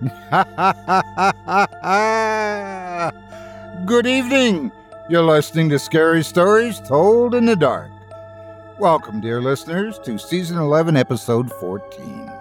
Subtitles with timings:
[3.84, 4.72] Good evening.
[5.10, 7.90] You're listening to Scary Stories Told in the Dark.
[8.78, 12.32] Welcome, dear listeners, to Season 11, Episode 14.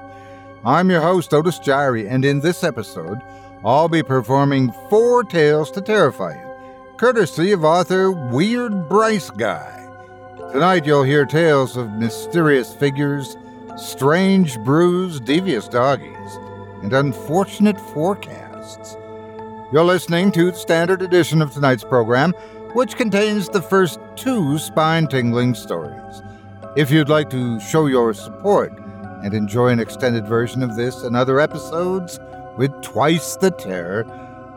[0.64, 3.20] I'm your host, Otis Jiry, and in this episode,
[3.66, 6.50] I'll be performing four tales to terrify you,
[6.96, 9.86] courtesy of author Weird Bryce Guy.
[10.54, 13.36] Tonight, you'll hear tales of mysterious figures,
[13.76, 16.16] strange brews, devious doggies,
[16.81, 18.97] and unfortunate forecasts.
[19.72, 22.33] You're listening to the standard edition of tonight's program,
[22.73, 26.22] which contains the first two spine tingling stories.
[26.75, 28.72] If you'd like to show your support
[29.23, 32.19] and enjoy an extended version of this and other episodes
[32.57, 34.05] with twice the terror,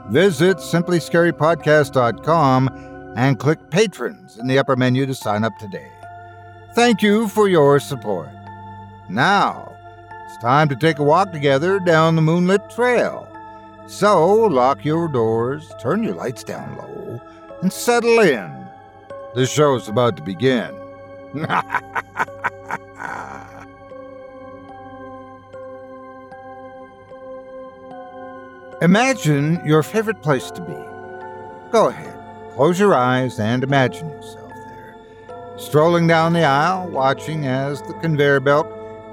[0.09, 5.91] visit simplyscarypodcast.com and click Patrons in the upper menu to sign up today.
[6.75, 8.31] Thank you for your support.
[9.11, 9.72] Now,
[10.33, 13.29] it's time to take a walk together down the moonlit trail.
[13.87, 17.21] So, lock your doors, turn your lights down low,
[17.61, 18.67] and settle in.
[19.35, 20.75] The show's about to begin.
[28.81, 30.73] Imagine your favorite place to be.
[31.73, 32.19] Go ahead,
[32.55, 34.97] close your eyes and imagine yourself there,
[35.59, 38.67] strolling down the aisle, watching as the conveyor belt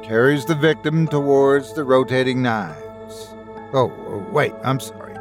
[0.10, 3.36] carries the victim towards the rotating knives.
[3.74, 5.16] Oh, wait, I'm sorry.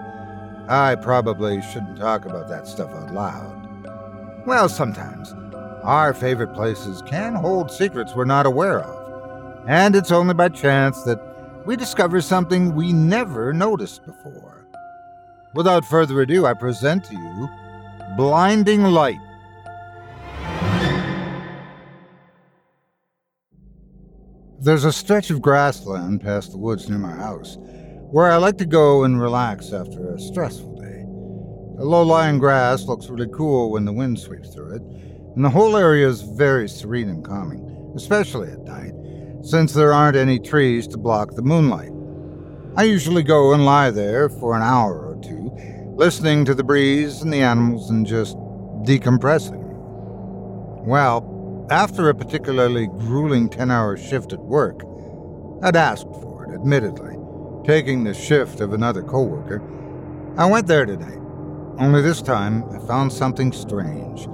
[0.67, 4.47] I probably shouldn't talk about that stuff out loud.
[4.47, 5.35] Well, sometimes
[5.83, 11.03] our favorite places can hold secrets we're not aware of, and it's only by chance
[11.03, 11.21] that
[11.67, 14.67] we discover something we never noticed before.
[15.53, 17.49] Without further ado, I present to you
[18.17, 19.21] Blinding Light.
[24.61, 27.57] There's a stretch of grassland past the woods near my house
[28.11, 31.05] where I like to go and relax after a stressful day.
[31.79, 34.83] The low lying grass looks really cool when the wind sweeps through it,
[35.37, 38.95] and the whole area is very serene and calming, especially at night,
[39.43, 41.93] since there aren't any trees to block the moonlight.
[42.77, 45.53] I usually go and lie there for an hour or two,
[45.95, 48.37] listening to the breeze and the animals and just
[48.83, 49.63] decompressing.
[50.85, 51.38] Well,
[51.71, 54.83] after a particularly grueling 10 hour shift at work,
[55.63, 57.17] I'd asked for it, admittedly,
[57.65, 59.63] taking the shift of another coworker.
[60.39, 61.19] I went there today,
[61.79, 64.27] only this time I found something strange.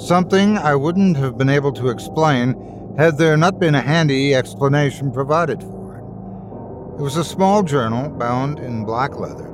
[0.00, 5.10] Something I wouldn't have been able to explain had there not been a handy explanation
[5.10, 7.00] provided for it.
[7.00, 9.48] It was a small journal bound in black leather,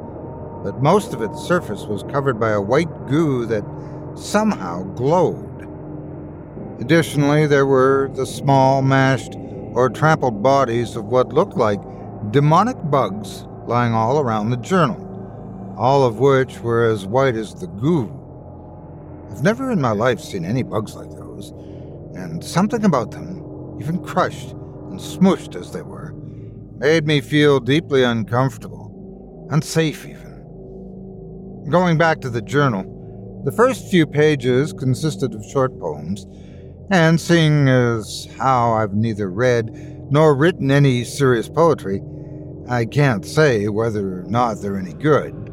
[0.63, 3.65] but most of its surface was covered by a white goo that
[4.15, 5.53] somehow glowed.
[6.81, 9.35] Additionally, there were the small, mashed,
[9.73, 11.81] or trampled bodies of what looked like
[12.31, 17.67] demonic bugs lying all around the journal, all of which were as white as the
[17.67, 18.13] goo.
[19.31, 21.51] I've never in my life seen any bugs like those,
[22.15, 26.13] and something about them, even crushed and smushed as they were,
[26.77, 31.66] made me feel deeply uncomfortable, unsafe even.
[31.71, 36.27] Going back to the journal, the first few pages consisted of short poems,
[36.91, 39.71] and seeing as how I've neither read
[40.10, 42.03] nor written any serious poetry,
[42.69, 45.51] I can't say whether or not they're any good.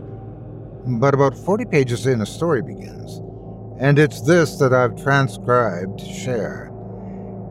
[0.86, 3.22] But about 40 pages in, a story begins,
[3.80, 6.72] and it's this that I've transcribed to share.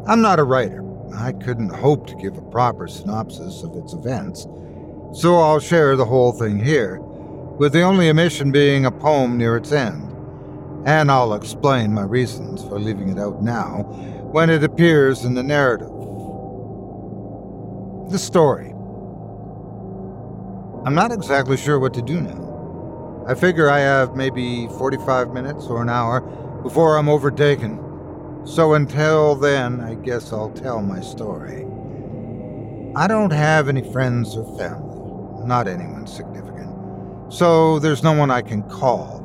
[0.06, 0.84] I'm not a writer.
[1.14, 4.46] I couldn't hope to give a proper synopsis of its events,
[5.12, 9.56] so I'll share the whole thing here, with the only omission being a poem near
[9.56, 10.09] its end.
[10.86, 13.82] And I'll explain my reasons for leaving it out now
[14.32, 15.90] when it appears in the narrative.
[18.10, 18.70] The story.
[20.84, 23.24] I'm not exactly sure what to do now.
[23.28, 26.22] I figure I have maybe 45 minutes or an hour
[26.62, 27.78] before I'm overtaken.
[28.44, 31.66] So until then, I guess I'll tell my story.
[32.96, 37.32] I don't have any friends or family, not anyone significant.
[37.32, 39.19] So there's no one I can call,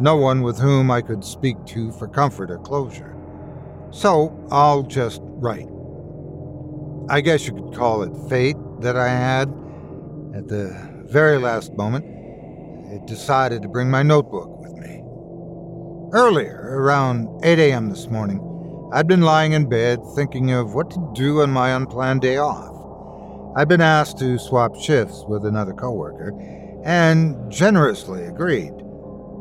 [0.00, 3.14] no one with whom I could speak to for comfort or closure.
[3.90, 5.68] So I'll just write.
[7.08, 9.48] I guess you could call it fate that I had.
[10.34, 12.04] At the very last moment,
[12.92, 15.02] it decided to bring my notebook with me.
[16.12, 17.90] Earlier, around 8 a.m.
[17.90, 18.44] this morning,
[18.92, 22.74] I'd been lying in bed thinking of what to do on my unplanned day off.
[23.56, 26.32] I'd been asked to swap shifts with another coworker
[26.84, 28.72] and generously agreed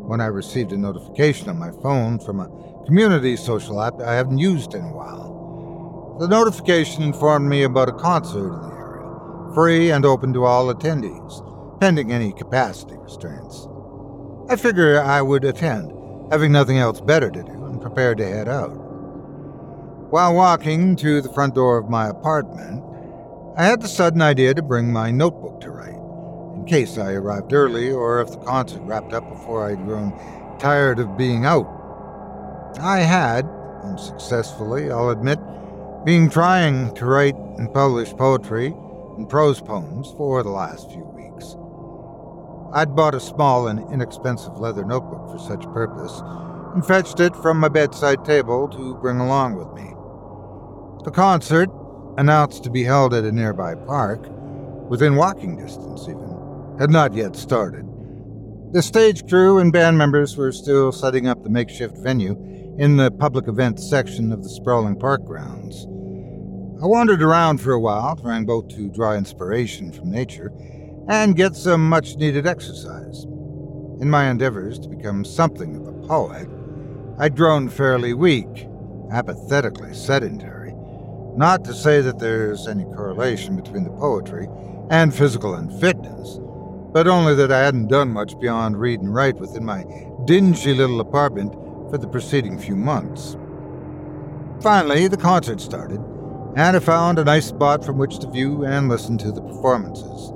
[0.08, 4.38] when I received a notification on my phone from a community social app I haven't
[4.38, 6.16] used in a while.
[6.20, 10.74] The notification informed me about a concert in the area, free and open to all
[10.74, 13.68] attendees, pending any capacity restraints.
[14.50, 15.92] I figured I would attend,
[16.32, 18.72] having nothing else better to do, and prepared to head out.
[20.10, 22.82] While walking to the front door of my apartment,
[23.58, 25.97] I had the sudden idea to bring my notebook to write,
[26.68, 30.12] case I arrived early or if the concert wrapped up before I'd grown
[30.60, 31.68] tired of being out.
[32.80, 33.46] I had,
[33.84, 35.40] unsuccessfully, I'll admit,
[36.06, 38.68] been trying to write and publish poetry
[39.18, 41.56] and prose poems for the last few weeks.
[42.74, 46.22] I'd bought a small and inexpensive leather notebook for such purpose
[46.74, 49.94] and fetched it from my bedside table to bring along with me.
[51.06, 51.70] The concert,
[52.18, 54.28] announced to be held at a nearby park,
[54.90, 56.27] within walking distance even,
[56.80, 57.86] had not yet started.
[58.74, 62.36] The stage crew and band members were still setting up the makeshift venue
[62.78, 65.86] in the public events section of the sprawling park grounds.
[66.82, 70.52] I wandered around for a while, trying both to draw inspiration from nature
[71.10, 73.24] and get some much needed exercise.
[74.00, 76.48] In my endeavors to become something of a poet,
[77.18, 78.68] I'd grown fairly weak,
[79.12, 80.74] apathetically sedentary.
[81.36, 84.48] Not to say that there's any correlation between the poetry
[84.92, 86.40] and physical unfitness,
[86.98, 89.86] but only that I hadn't done much beyond read and write within my
[90.26, 91.54] dingy little apartment
[91.92, 93.38] for the preceding few months.
[94.64, 96.00] Finally, the concert started,
[96.56, 100.32] and I found a nice spot from which to view and listen to the performances.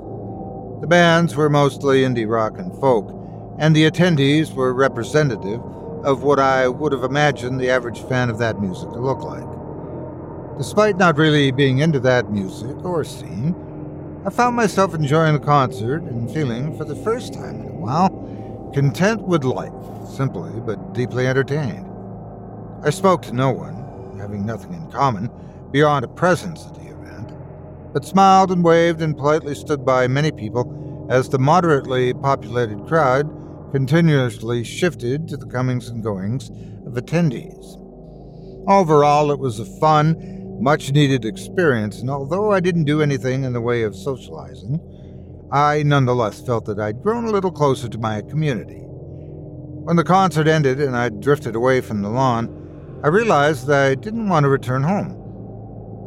[0.80, 3.10] The bands were mostly indie rock and folk,
[3.58, 5.60] and the attendees were representative
[6.04, 10.58] of what I would have imagined the average fan of that music to look like.
[10.58, 13.56] Despite not really being into that music or scene,
[14.24, 18.70] I found myself enjoying the concert and feeling, for the first time in a while,
[18.72, 19.72] content with life,
[20.08, 21.90] simply but deeply entertained.
[22.84, 25.28] I spoke to no one, having nothing in common
[25.72, 27.32] beyond a presence at the event,
[27.92, 33.28] but smiled and waved and politely stood by many people as the moderately populated crowd
[33.72, 36.48] continuously shifted to the comings and goings
[36.86, 37.76] of attendees.
[38.68, 40.14] Overall, it was a fun,
[40.62, 44.80] much needed experience, and although I didn't do anything in the way of socializing,
[45.50, 48.78] I nonetheless felt that I'd grown a little closer to my community.
[48.78, 53.96] When the concert ended and I drifted away from the lawn, I realized that I
[53.96, 55.18] didn't want to return home.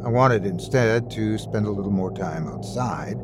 [0.02, 3.18] I wanted instead to spend a little more time outside,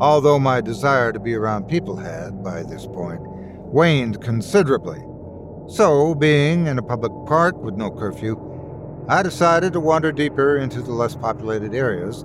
[0.00, 4.98] although my desire to be around people had, by this point, waned considerably.
[5.68, 8.51] So, being in a public park with no curfew,
[9.08, 12.22] I decided to wander deeper into the less populated areas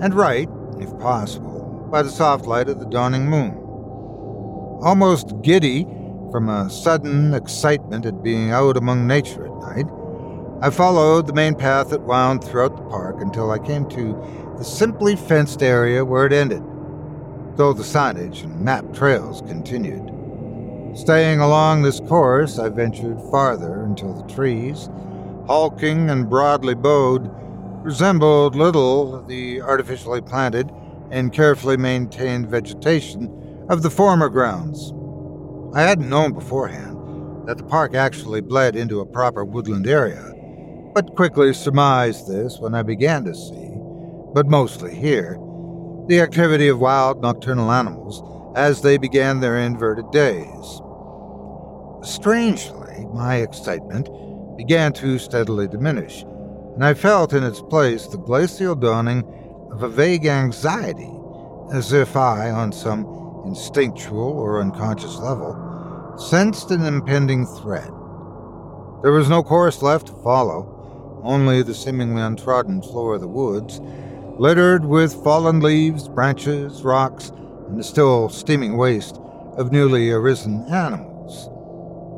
[0.00, 0.48] and write,
[0.80, 3.54] if possible, by the soft light of the dawning moon.
[4.82, 5.84] Almost giddy
[6.32, 9.86] from a sudden excitement at being out among nature at night,
[10.60, 14.64] I followed the main path that wound throughout the park until I came to the
[14.64, 16.64] simply fenced area where it ended,
[17.56, 20.12] though the signage and map trails continued.
[20.96, 24.88] Staying along this course, I ventured farther until the trees,
[25.48, 27.30] hulking and broadly bowed,
[27.82, 30.70] resembled little the artificially planted
[31.10, 34.92] and carefully maintained vegetation of the former grounds.
[35.74, 40.34] I hadn't known beforehand that the park actually bled into a proper woodland area,
[40.92, 43.70] but quickly surmised this when I began to see,
[44.34, 45.38] but mostly hear,
[46.08, 48.22] the activity of wild nocturnal animals
[48.54, 50.82] as they began their inverted days.
[52.02, 54.08] Strangely, my excitement
[54.58, 56.24] began to steadily diminish,
[56.74, 59.22] and I felt in its place the glacial dawning
[59.70, 61.10] of a vague anxiety,
[61.72, 67.86] as if I, on some instinctual or unconscious level, sensed an impending threat.
[69.02, 73.80] There was no course left to follow, only the seemingly untrodden floor of the woods,
[74.38, 77.30] littered with fallen leaves, branches, rocks,
[77.68, 79.20] and the still steaming waste
[79.56, 81.48] of newly arisen animals.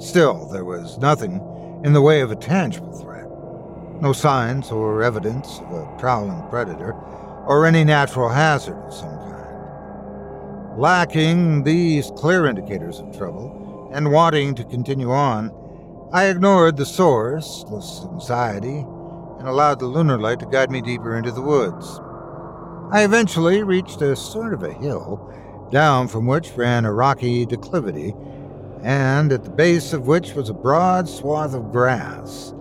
[0.02, 1.47] Still, there was nothing
[1.84, 3.26] in the way of a tangible threat.
[4.00, 6.92] No signs or evidence of a prowling predator
[7.46, 10.78] or any natural hazard of some kind.
[10.78, 15.50] Lacking these clear indicators of trouble and wanting to continue on,
[16.12, 18.84] I ignored the source, sourceless anxiety
[19.38, 21.99] and allowed the lunar light to guide me deeper into the woods.
[22.92, 25.32] I eventually reached a sort of a hill,
[25.70, 28.14] down from which ran a rocky declivity,
[28.82, 32.54] and at the base of which was a broad swath of grass,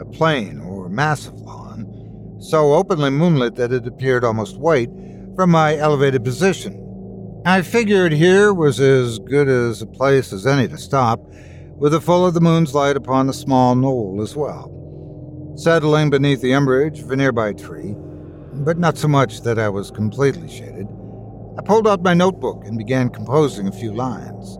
[0.00, 4.90] a plain or massive lawn, so openly moonlit that it appeared almost white
[5.34, 6.82] from my elevated position.
[7.44, 11.20] I figured here was as good as a place as any to stop,
[11.76, 14.72] with the full of the moon's light upon the small knoll as well.
[15.56, 17.94] Settling beneath the umbrage of a nearby tree,
[18.52, 20.86] but not so much that I was completely shaded,
[21.58, 24.58] I pulled out my notebook and began composing a few lines.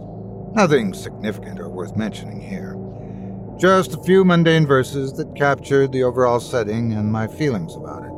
[0.56, 2.78] Nothing significant or worth mentioning here.
[3.58, 8.12] Just a few mundane verses that captured the overall setting and my feelings about it.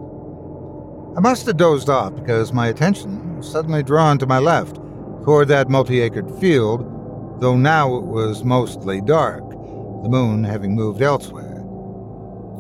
[1.17, 4.77] I must have dozed off because my attention was suddenly drawn to my left,
[5.25, 11.03] toward that multi acred field, though now it was mostly dark, the moon having moved
[11.03, 11.65] elsewhere.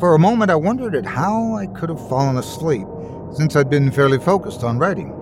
[0.01, 2.89] For a moment, I wondered at how I could have fallen asleep,
[3.33, 5.15] since I'd been fairly focused on writing.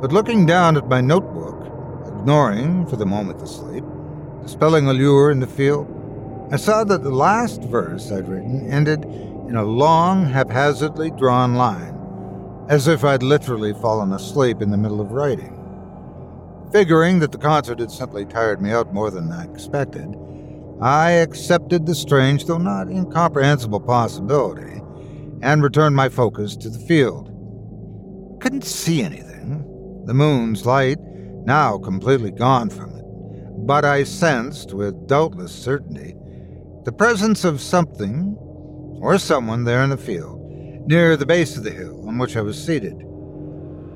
[0.00, 1.63] But looking down at my notebook,
[2.24, 3.84] ignoring for the moment the sleep,
[4.40, 5.86] the spelling allure in the field,
[6.50, 11.94] I saw that the last verse I'd written ended in a long, haphazardly drawn line,
[12.70, 15.52] as if I'd literally fallen asleep in the middle of writing.
[16.72, 20.16] Figuring that the concert had simply tired me out more than I expected,
[20.80, 24.80] I accepted the strange, though not incomprehensible possibility,
[25.42, 27.28] and returned my focus to the field.
[27.28, 30.96] I couldn't see anything, the moon's light
[31.44, 33.04] now completely gone from it,
[33.66, 36.14] but I sensed with doubtless certainty
[36.84, 38.36] the presence of something
[39.00, 40.40] or someone there in the field,
[40.86, 42.94] near the base of the hill on which I was seated.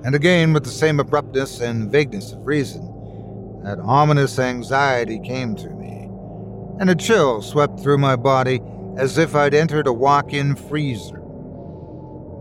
[0.05, 5.69] And again, with the same abruptness and vagueness of reason, that ominous anxiety came to
[5.71, 5.79] me
[6.81, 8.61] and a chill swept through my body
[8.97, 11.23] as if I'd entered a walk in freezer.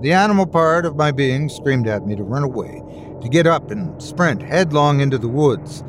[0.01, 2.83] The animal part of my being screamed at me to run away,
[3.21, 5.81] to get up and sprint headlong into the woods,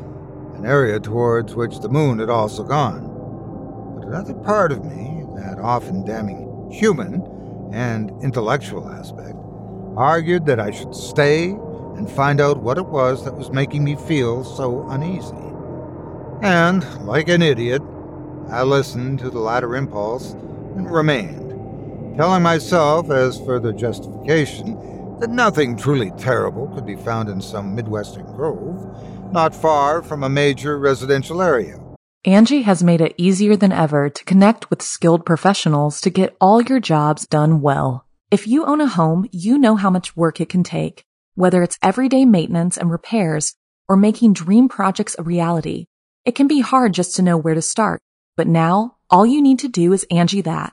[0.55, 3.97] an area towards which the moon had also gone.
[3.99, 7.23] But another part of me, that often damning human
[7.73, 9.37] and intellectual aspect,
[9.97, 11.51] argued that I should stay
[11.97, 15.35] and find out what it was that was making me feel so uneasy.
[16.41, 17.83] And, like an idiot,
[18.49, 20.33] I listened to the latter impulse
[20.77, 24.77] and remained, telling myself, as further justification,
[25.21, 30.29] that nothing truly terrible could be found in some Midwestern grove, not far from a
[30.29, 31.81] major residential area.
[32.27, 36.61] Angi has made it easier than ever to connect with skilled professionals to get all
[36.61, 38.05] your jobs done well.
[38.31, 41.79] If you own a home, you know how much work it can take, whether it's
[41.83, 43.55] everyday maintenance and repairs
[43.89, 45.87] or making dream projects a reality.
[46.25, 48.01] It can be hard just to know where to start.
[48.37, 50.73] But now all you need to do is Angi that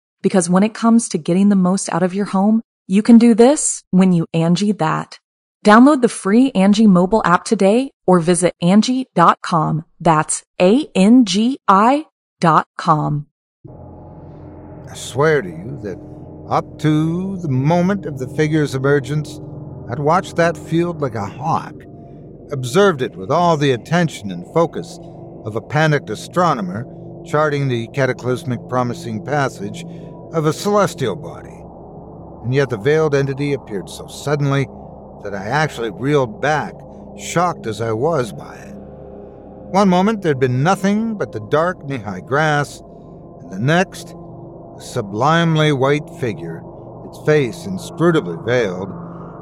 [0.21, 3.33] Because when it comes to getting the most out of your home, you can do
[3.33, 5.19] this when you Angi that.
[5.65, 9.85] Download the free Angi mobile app today or visit Angi.com.
[9.99, 12.05] That's A-N-G-I
[12.39, 13.27] dot com.
[14.89, 15.99] I swear to you that
[16.49, 19.39] up to the moment of the figure's emergence,
[19.89, 21.75] I'd watched that field like a hawk,
[22.51, 24.99] observed it with all the attention and focus
[25.45, 26.85] of a panicked astronomer
[27.25, 29.85] charting the cataclysmic promising passage
[30.33, 31.57] of a celestial body.
[32.43, 34.67] And yet the veiled entity appeared so suddenly
[35.23, 36.73] that I actually reeled back,
[37.17, 38.75] shocked as I was by it.
[38.75, 42.81] One moment there'd been nothing but the dark knee high grass,
[43.41, 46.61] and the next, a sublimely white figure,
[47.07, 48.89] its face inscrutably veiled,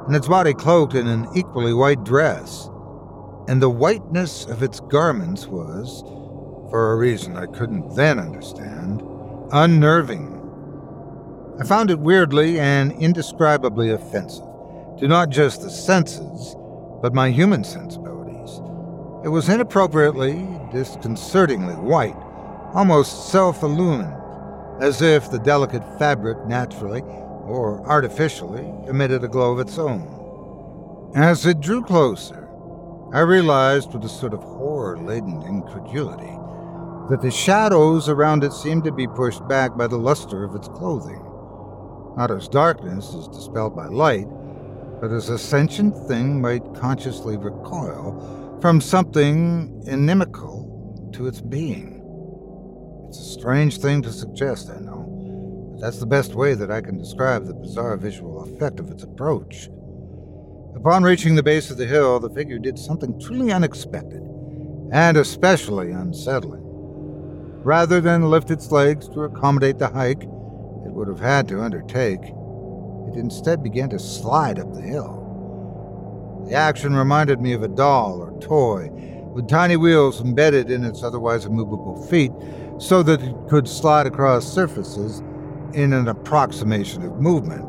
[0.08, 2.70] and its body cloaked in an equally white dress
[3.50, 6.04] and the whiteness of its garments was,
[6.70, 9.02] for a reason I couldn't then understand,
[9.52, 10.39] unnerving.
[11.60, 14.46] I found it weirdly and indescribably offensive
[15.00, 16.56] to not just the senses,
[17.02, 18.62] but my human sensibilities.
[19.26, 22.16] It was inappropriately, disconcertingly white,
[22.74, 24.16] almost self illumined,
[24.82, 31.12] as if the delicate fabric naturally or artificially emitted a glow of its own.
[31.14, 32.48] As it drew closer,
[33.12, 36.38] I realized with a sort of horror laden incredulity
[37.10, 40.70] that the shadows around it seemed to be pushed back by the luster of its
[40.70, 41.26] clothing.
[42.20, 44.28] Not as darkness is dispelled by light,
[45.00, 52.04] but as a sentient thing might consciously recoil from something inimical to its being.
[53.08, 56.82] It's a strange thing to suggest, I know, but that's the best way that I
[56.82, 59.70] can describe the bizarre visual effect of its approach.
[60.76, 64.24] Upon reaching the base of the hill, the figure did something truly unexpected,
[64.92, 66.64] and especially unsettling.
[67.64, 70.28] Rather than lift its legs to accommodate the hike
[71.00, 72.20] would have had to undertake,
[73.08, 76.44] it instead began to slide up the hill.
[76.46, 78.90] The action reminded me of a doll or toy
[79.34, 82.34] with tiny wheels embedded in its otherwise immovable feet
[82.80, 85.20] so that it could slide across surfaces
[85.74, 87.66] in an approximation of movement.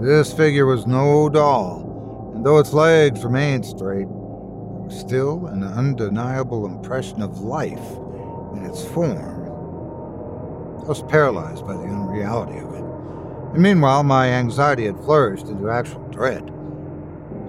[0.00, 5.64] This figure was no doll and though its legs remained straight, there was still an
[5.64, 7.98] undeniable impression of life
[8.54, 9.41] in its form.
[10.82, 12.84] I was paralyzed by the unreality of it,
[13.54, 16.52] and meanwhile my anxiety had flourished into actual dread.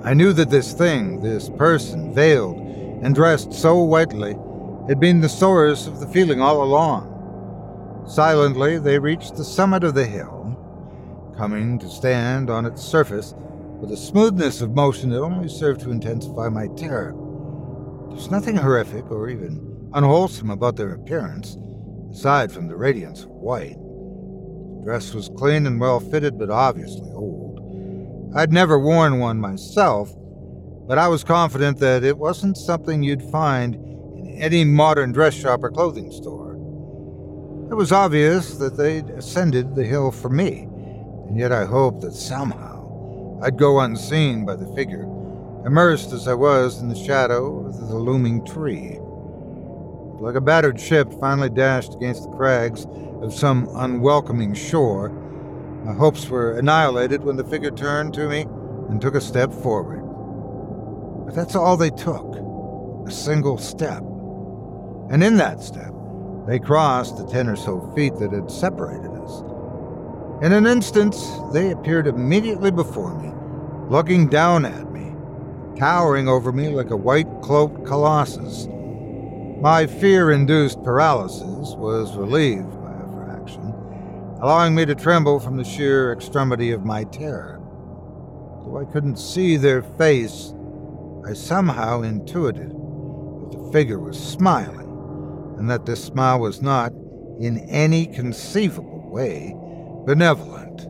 [0.04, 4.38] I knew that this thing, this person, veiled and dressed so whitely,
[4.88, 8.04] had been the source of the feeling all along.
[8.08, 10.56] Silently, they reached the summit of the hill,
[11.36, 13.34] coming to stand on its surface
[13.80, 17.16] with a smoothness of motion that only served to intensify my terror.
[18.10, 21.58] There's nothing horrific or even unwholesome about their appearance,
[22.14, 23.76] aside from the radiance of white.
[23.76, 28.32] The dress was clean and well fitted, but obviously old.
[28.36, 30.14] I'd never worn one myself,
[30.88, 35.64] but I was confident that it wasn't something you'd find in any modern dress shop
[35.64, 36.54] or clothing store.
[37.72, 40.68] It was obvious that they'd ascended the hill for me,
[41.28, 45.04] and yet I hoped that somehow I'd go unseen by the figure,
[45.66, 49.00] immersed as I was in the shadow of the looming tree.
[50.24, 52.88] Like a battered ship finally dashed against the crags
[53.22, 55.10] of some unwelcoming shore,
[55.84, 58.46] my hopes were annihilated when the figure turned to me
[58.88, 60.00] and took a step forward.
[61.26, 62.38] But that's all they took
[63.06, 64.02] a single step.
[65.12, 65.94] And in that step,
[66.48, 69.42] they crossed the ten or so feet that had separated us.
[70.42, 71.18] In an instant,
[71.52, 73.34] they appeared immediately before me,
[73.90, 75.14] looking down at me,
[75.78, 78.70] towering over me like a white cloaked colossus.
[79.64, 83.74] My fear induced paralysis was relieved by a fraction,
[84.42, 87.62] allowing me to tremble from the sheer extremity of my terror.
[88.66, 90.54] Though I couldn't see their face,
[91.26, 96.92] I somehow intuited that the figure was smiling, and that this smile was not,
[97.40, 99.56] in any conceivable way,
[100.06, 100.88] benevolent.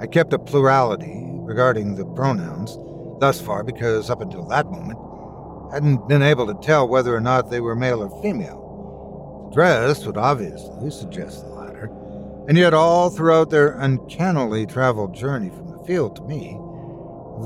[0.00, 2.78] I kept a plurality regarding the pronouns
[3.20, 4.98] thus far because up until that moment,
[5.76, 9.48] hadn't been able to tell whether or not they were male or female.
[9.50, 11.90] The dress would obviously suggest the latter,
[12.48, 16.58] and yet all throughout their uncannily traveled journey from the field to me,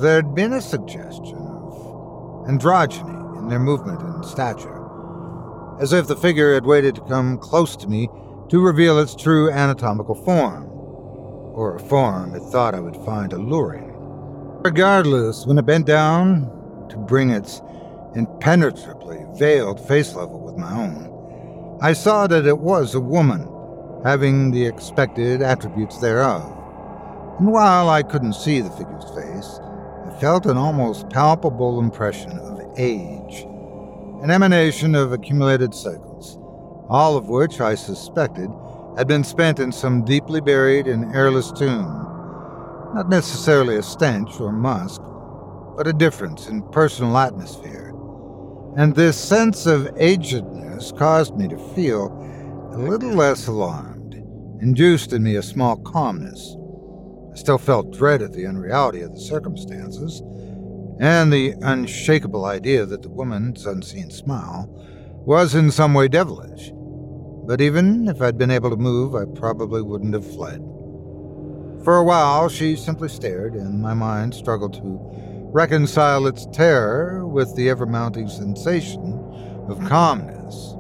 [0.00, 4.80] there'd been a suggestion of androgyny in their movement and stature,
[5.80, 8.08] as if the figure had waited to come close to me
[8.48, 10.66] to reveal its true anatomical form,
[11.52, 13.92] or a form it thought I would find alluring.
[14.62, 17.60] Regardless, when it bent down to bring its
[18.14, 23.48] impenetrably veiled face level with my own, I saw that it was a woman,
[24.04, 26.42] having the expected attributes thereof.
[27.38, 29.60] And while I couldn't see the figure's face,
[30.06, 33.46] I felt an almost palpable impression of age,
[34.22, 36.38] an emanation of accumulated cycles,
[36.88, 38.50] all of which I suspected
[38.96, 42.06] had been spent in some deeply buried and airless tomb.
[42.94, 45.00] Not necessarily a stench or musk,
[45.76, 47.89] but a difference in personal atmosphere.
[48.76, 52.06] And this sense of agedness caused me to feel
[52.72, 54.14] a little less alarmed,
[54.62, 56.56] induced in me a small calmness.
[57.32, 60.22] I still felt dread at the unreality of the circumstances,
[61.00, 64.68] and the unshakable idea that the woman's unseen smile
[65.26, 66.72] was in some way devilish.
[67.46, 70.60] But even if I'd been able to move, I probably wouldn't have fled.
[71.82, 77.54] For a while, she simply stared, and my mind struggled to reconcile its terror with
[77.56, 79.00] the ever mounting sensation
[79.68, 79.88] of mm-hmm.
[79.88, 80.76] calmness.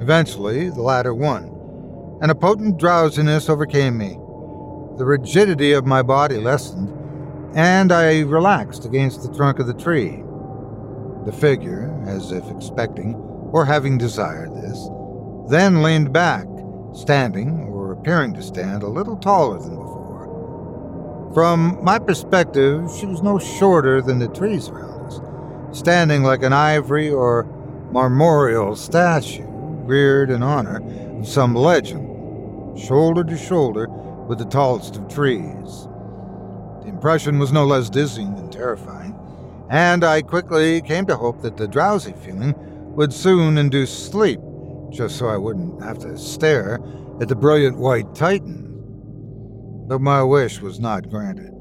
[0.00, 4.16] Eventually, the latter won, and a potent drowsiness overcame me.
[4.96, 6.96] The rigidity of my body lessened,
[7.56, 10.22] and I relaxed against the trunk of the tree.
[11.26, 13.14] The figure, as if expecting
[13.52, 14.88] or having desired this,
[15.50, 16.46] then leaned back,
[16.94, 19.89] standing or appearing to stand a little taller than before.
[21.32, 25.20] From my perspective, she was no shorter than the trees around us,
[25.78, 27.44] standing like an ivory or
[27.92, 30.82] marmoreal statue reared in honor
[31.20, 33.86] of some legend, shoulder to shoulder
[34.26, 35.86] with the tallest of trees.
[36.82, 39.14] The impression was no less dizzying than terrifying,
[39.70, 42.56] and I quickly came to hope that the drowsy feeling
[42.96, 44.40] would soon induce sleep,
[44.90, 46.80] just so I wouldn't have to stare
[47.20, 48.69] at the brilliant white titan.
[49.90, 51.52] But my wish was not granted,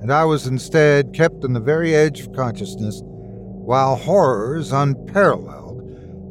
[0.00, 5.82] and I was instead kept on the very edge of consciousness while horrors unparalleled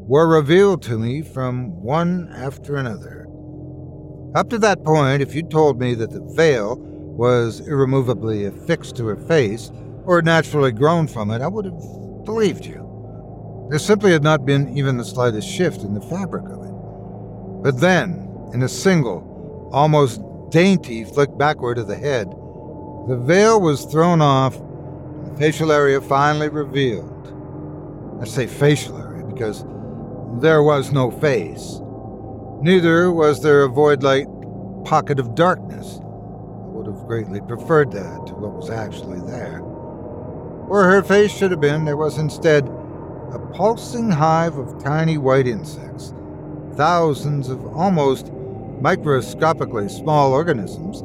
[0.07, 3.27] were revealed to me from one after another.
[4.33, 9.05] Up to that point, if you'd told me that the veil was irremovably affixed to
[9.05, 9.69] her face
[10.05, 13.67] or naturally grown from it, I would have believed you.
[13.69, 17.61] There simply had not been even the slightest shift in the fabric of it.
[17.61, 22.29] But then, in a single, almost dainty flick backward of the head,
[23.07, 27.13] the veil was thrown off and the facial area finally revealed.
[28.21, 29.65] I say facial area because
[30.41, 31.79] there was no face.
[32.61, 34.27] Neither was there a void like
[34.83, 35.99] pocket of darkness.
[35.99, 39.59] I would have greatly preferred that to what was actually there.
[40.67, 42.67] Where her face should have been, there was instead
[43.31, 46.13] a pulsing hive of tiny white insects,
[46.73, 48.31] thousands of almost
[48.81, 51.03] microscopically small organisms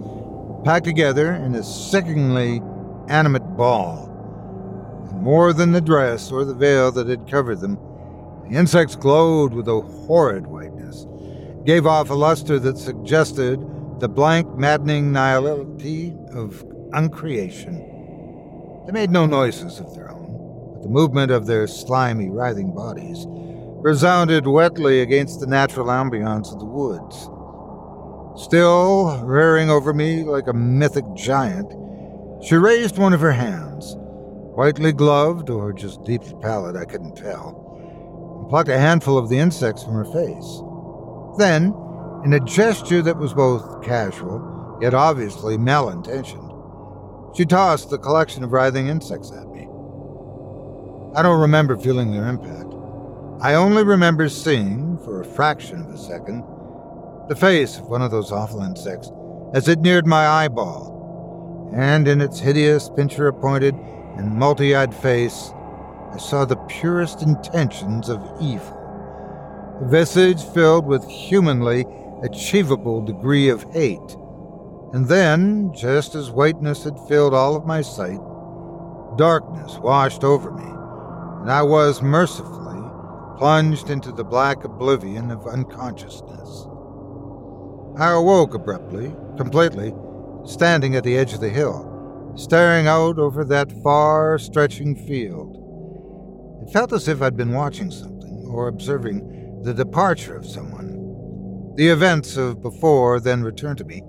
[0.64, 2.62] packed together in a sickeningly
[3.08, 4.08] animate ball.
[5.10, 7.78] And more than the dress or the veil that had covered them,
[8.48, 11.06] the insects glowed with a horrid whiteness,
[11.64, 13.60] gave off a luster that suggested
[14.00, 17.88] the blank, maddening nihility of uncreation.
[18.86, 23.26] They made no noises of their own, but the movement of their slimy, writhing bodies
[23.82, 27.28] resounded wetly against the natural ambience of the woods.
[28.36, 31.70] Still rearing over me like a mythic giant,
[32.42, 33.94] she raised one of her hands,
[34.54, 39.38] whitely gloved or just deeply pallid, I couldn't tell, and plucked a handful of the
[39.38, 40.62] insects from her face.
[41.38, 41.74] Then,
[42.24, 48.52] in a gesture that was both casual yet obviously malintentioned, she tossed the collection of
[48.52, 49.68] writhing insects at me.
[51.14, 52.72] I don't remember feeling their impact.
[53.42, 56.44] I only remember seeing, for a fraction of a second,
[57.28, 59.10] the face of one of those awful insects
[59.54, 63.74] as it neared my eyeball, and in its hideous, pincher appointed,
[64.16, 65.52] and multi eyed face,
[66.12, 68.78] I saw the purest intentions of evil.
[69.80, 71.86] A visage filled with humanly
[72.22, 74.16] achievable degree of hate.
[74.92, 78.20] And then, just as whiteness had filled all of my sight,
[79.16, 80.64] darkness washed over me,
[81.40, 82.62] and I was mercifully
[83.38, 86.66] plunged into the black oblivion of unconsciousness.
[87.98, 89.94] I awoke abruptly, completely,
[90.46, 95.58] standing at the edge of the hill, staring out over that far stretching field.
[96.62, 101.74] It felt as if I'd been watching something or observing the departure of someone.
[101.76, 104.02] The events of before then returned to me,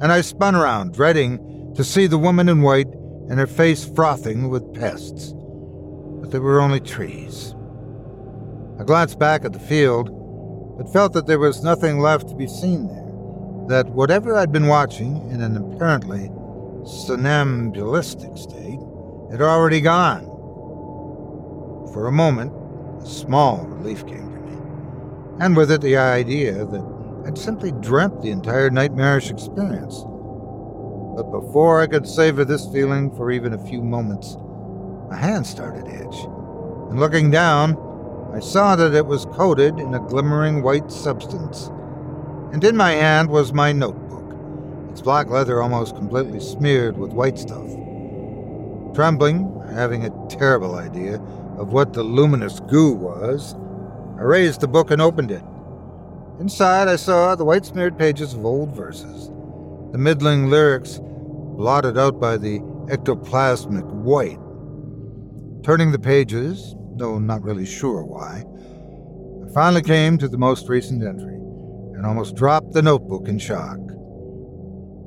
[0.00, 2.88] and I spun around, dreading to see the woman in white
[3.28, 5.32] and her face frothing with pests.
[6.20, 7.54] But they were only trees.
[8.80, 10.10] I glanced back at the field,
[10.76, 13.07] but felt that there was nothing left to be seen there,
[13.68, 16.30] that whatever I'd been watching in an apparently
[16.84, 18.80] somnambulistic state
[19.30, 20.24] had already gone.
[21.92, 22.52] For a moment,
[23.02, 24.56] a small relief came to me,
[25.40, 30.02] and with it the idea that I'd simply dreamt the entire nightmarish experience.
[31.14, 34.38] But before I could savor this feeling for even a few moments,
[35.10, 36.24] my hand started to itch,
[36.88, 37.76] and looking down,
[38.32, 41.70] I saw that it was coated in a glimmering white substance.
[42.52, 44.34] And in my hand was my notebook,
[44.90, 47.68] its black leather almost completely smeared with white stuff.
[48.94, 51.16] Trembling, having a terrible idea
[51.58, 53.54] of what the luminous goo was,
[54.18, 55.42] I raised the book and opened it.
[56.40, 59.28] Inside, I saw the white smeared pages of old verses,
[59.92, 64.40] the middling lyrics blotted out by the ectoplasmic white.
[65.62, 68.42] Turning the pages, though not really sure why.
[69.46, 71.37] I finally came to the most recent entry
[71.98, 73.76] and almost dropped the notebook in shock.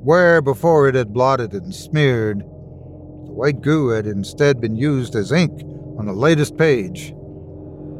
[0.04, 5.32] Where before it had blotted and smeared, the white goo had instead been used as
[5.32, 5.62] ink
[5.98, 7.14] on the latest page.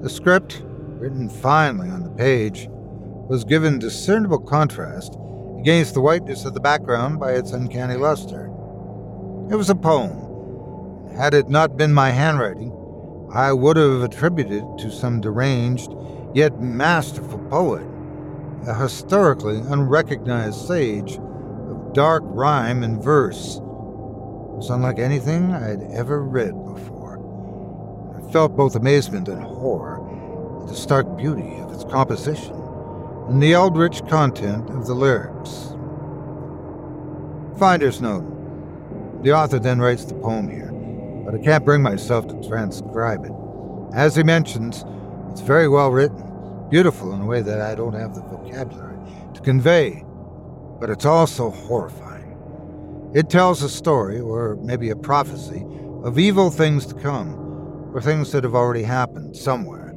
[0.03, 5.17] The script, written finely on the page, was given discernible contrast
[5.59, 8.49] against the whiteness of the background by its uncanny luster.
[9.51, 11.17] It was a poem.
[11.17, 12.77] Had it not been my handwriting,
[13.33, 15.91] I would have attributed it to some deranged
[16.35, 17.87] yet masterful poet,
[18.66, 23.57] a historically unrecognized sage of dark rhyme and verse.
[23.57, 23.62] It
[24.57, 27.18] was unlike anything I had ever read before.
[28.16, 32.55] I felt both amazement and horror at the stark beauty of its composition
[33.29, 35.75] and the eldritch content of the lyrics.
[37.59, 38.25] Finder's note.
[39.22, 40.72] The author then writes the poem here,
[41.25, 43.33] but I can't bring myself to transcribe it.
[43.94, 44.85] As he mentions,
[45.31, 48.99] it's very well written, beautiful in a way that I don't have the vocabulary
[49.35, 50.05] to convey,
[50.81, 52.11] but it's also horrifying.
[53.15, 55.65] It tells a story, or maybe a prophecy,
[56.03, 57.35] of evil things to come,
[57.95, 59.93] or things that have already happened somewhere.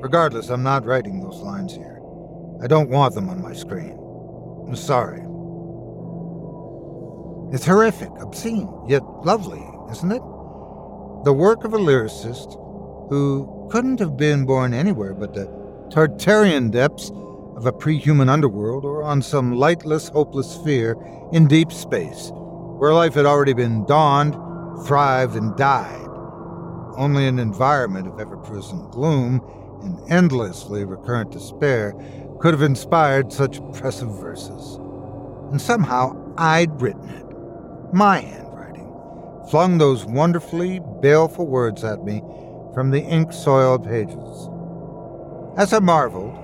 [0.00, 2.00] Regardless, I'm not writing those lines here.
[2.62, 3.98] I don't want them on my screen.
[4.68, 5.20] I'm sorry.
[7.54, 10.22] It's horrific, obscene, yet lovely, isn't it?
[11.24, 12.58] The work of a lyricist
[13.08, 15.46] who couldn't have been born anywhere but the
[15.90, 17.10] Tartarian depths
[17.62, 20.96] of a pre human underworld or on some lightless, hopeless sphere
[21.32, 24.34] in deep space, where life had already been dawned,
[24.84, 26.08] thrived, and died.
[26.96, 29.40] Only an environment of ever present gloom
[29.80, 31.94] and endlessly recurrent despair
[32.40, 34.80] could have inspired such oppressive verses.
[35.52, 37.26] And somehow I'd written it
[37.94, 38.90] my handwriting,
[39.50, 42.22] flung those wonderfully baleful words at me
[42.74, 44.48] from the ink soiled pages.
[45.56, 46.41] As I marveled,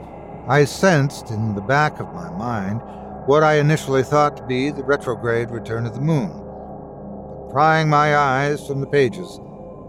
[0.48, 2.80] I sensed in the back of my mind
[3.26, 6.30] what I initially thought to be the retrograde return of the moon.
[6.30, 9.38] But prying my eyes from the pages,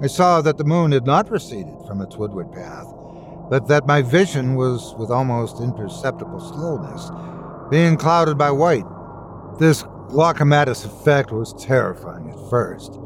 [0.01, 2.87] I saw that the moon had not receded from its woodward path,
[3.49, 7.09] but that my vision was with almost imperceptible slowness,
[7.69, 8.85] being clouded by white.
[9.59, 12.99] This Glaucomatous effect was terrifying at first,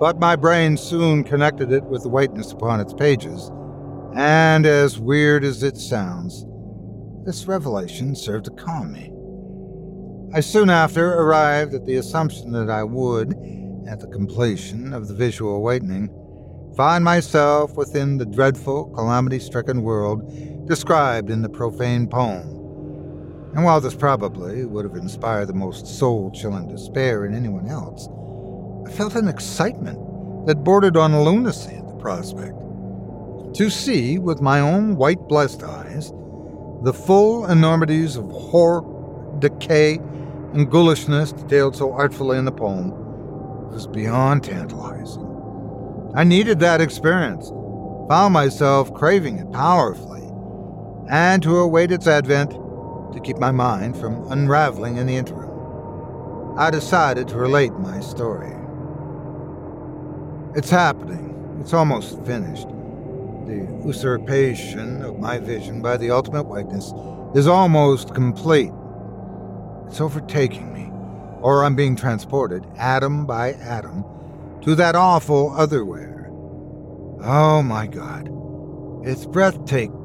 [0.00, 3.48] but my brain soon connected it with the whiteness upon its pages,
[4.16, 6.46] and as weird as it sounds,
[7.24, 9.12] this revelation served to calm me.
[10.36, 13.34] I soon after arrived at the assumption that I would,
[13.88, 16.08] at the completion of the visual awakening,
[16.76, 22.60] find myself within the dreadful, calamity stricken world described in the profane poem
[23.54, 28.08] and while this probably would have inspired the most soul chilling despair in anyone else,
[28.86, 29.98] I felt an excitement
[30.46, 32.54] that bordered on lunacy at the prospect.
[33.56, 36.12] To see, with my own white blessed eyes,
[36.82, 38.82] the full enormities of horror,
[39.38, 39.96] decay,
[40.54, 42.90] and ghoulishness detailed so artfully in the poem
[43.70, 45.26] was beyond tantalizing.
[46.14, 47.50] I needed that experience,
[48.08, 50.26] found myself craving it powerfully,
[51.08, 55.50] and to await its advent, to keep my mind from unraveling in the interim.
[56.56, 58.52] I decided to relate my story.
[60.54, 61.58] It's happening.
[61.60, 62.66] It's almost finished.
[63.50, 66.92] The usurpation of my vision by the ultimate whiteness
[67.34, 68.70] is almost complete.
[69.88, 70.88] It's overtaking me,
[71.40, 74.04] or I'm being transported, atom by atom,
[74.62, 76.28] to that awful otherwhere.
[77.22, 78.30] Oh my god.
[79.04, 79.96] It's breathtaking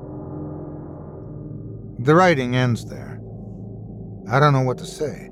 [1.99, 3.21] the writing ends there.
[4.29, 5.29] I don't know what to say.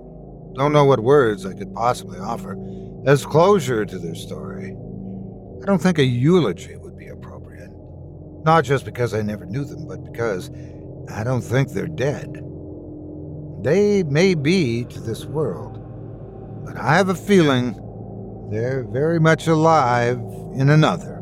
[0.55, 2.57] Don't know what words I could possibly offer
[3.05, 4.75] as closure to their story.
[5.61, 6.77] I don't think a eulogy.
[8.43, 10.51] Not just because I never knew them, but because
[11.09, 12.43] I don't think they're dead.
[13.61, 15.79] They may be to this world,
[16.65, 17.79] but I have a feeling
[18.51, 20.17] they're very much alive
[20.55, 21.21] in another.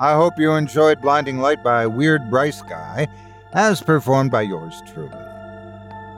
[0.00, 3.08] I hope you enjoyed Blinding Light by Weird Bryce Guy,
[3.52, 5.27] as performed by yours truly.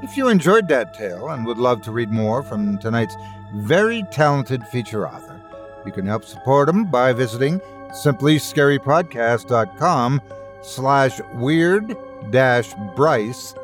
[0.02, 3.16] If you enjoyed that tale and would love to read more from tonight's
[3.54, 5.38] very talented feature author,
[5.84, 7.60] you can help support him by visiting
[7.90, 10.22] simplyscarypodcast.com
[10.62, 11.94] slash weird
[12.30, 13.54] dash bryce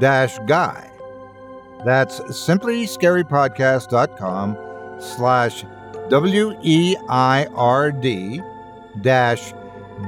[0.00, 0.90] dash guy.
[1.84, 4.56] That's simplyscarypodcast.com
[5.00, 5.64] slash
[6.08, 7.00] W-E-I-R-D
[9.02, 9.52] dash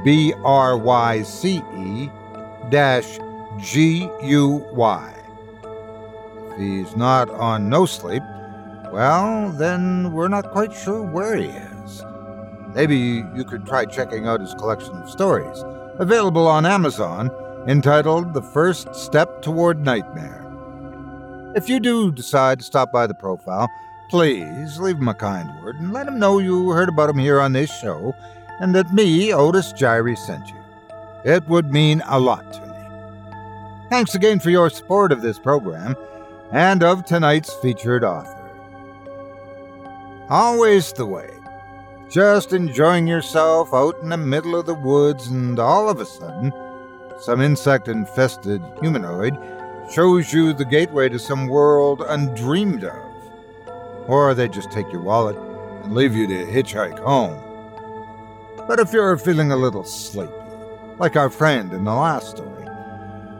[0.04, 2.10] B R Y C E
[2.70, 3.18] dash
[3.58, 5.12] G U Y.
[5.12, 5.17] If
[6.58, 8.22] he's not on NoSleep,
[8.92, 12.04] well, then we're not quite sure where he is.
[12.74, 12.96] Maybe
[13.34, 15.62] you could try checking out his collection of stories,
[15.98, 17.30] available on Amazon,
[17.66, 20.44] entitled The First Step Toward Nightmare.
[21.54, 23.68] If you do decide to stop by the profile,
[24.10, 27.40] please leave him a kind word and let him know you heard about him here
[27.40, 28.14] on this show
[28.60, 30.54] and that me, Otis Jiry, sent you.
[31.24, 33.88] It would mean a lot to me.
[33.90, 35.96] Thanks again for your support of this program.
[36.52, 38.34] And of tonight's featured author.
[40.30, 41.30] Always the way.
[42.10, 46.52] Just enjoying yourself out in the middle of the woods, and all of a sudden,
[47.20, 49.36] some insect infested humanoid
[49.90, 53.04] shows you the gateway to some world undreamed of.
[54.06, 55.36] Or they just take your wallet
[55.84, 57.42] and leave you to hitchhike home.
[58.66, 60.32] But if you're feeling a little sleepy,
[60.98, 62.66] like our friend in the last story,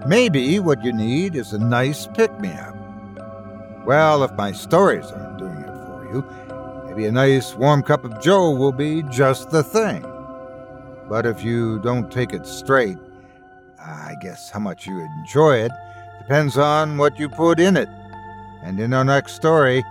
[0.06, 2.77] maybe what you need is a nice pick me up.
[3.88, 6.22] Well, if my stories aren't doing it for you,
[6.86, 10.02] maybe a nice warm cup of joe will be just the thing.
[11.08, 12.98] But if you don't take it straight,
[13.80, 15.72] I guess how much you enjoy it
[16.18, 17.88] depends on what you put in it.
[18.62, 19.82] And in our next story,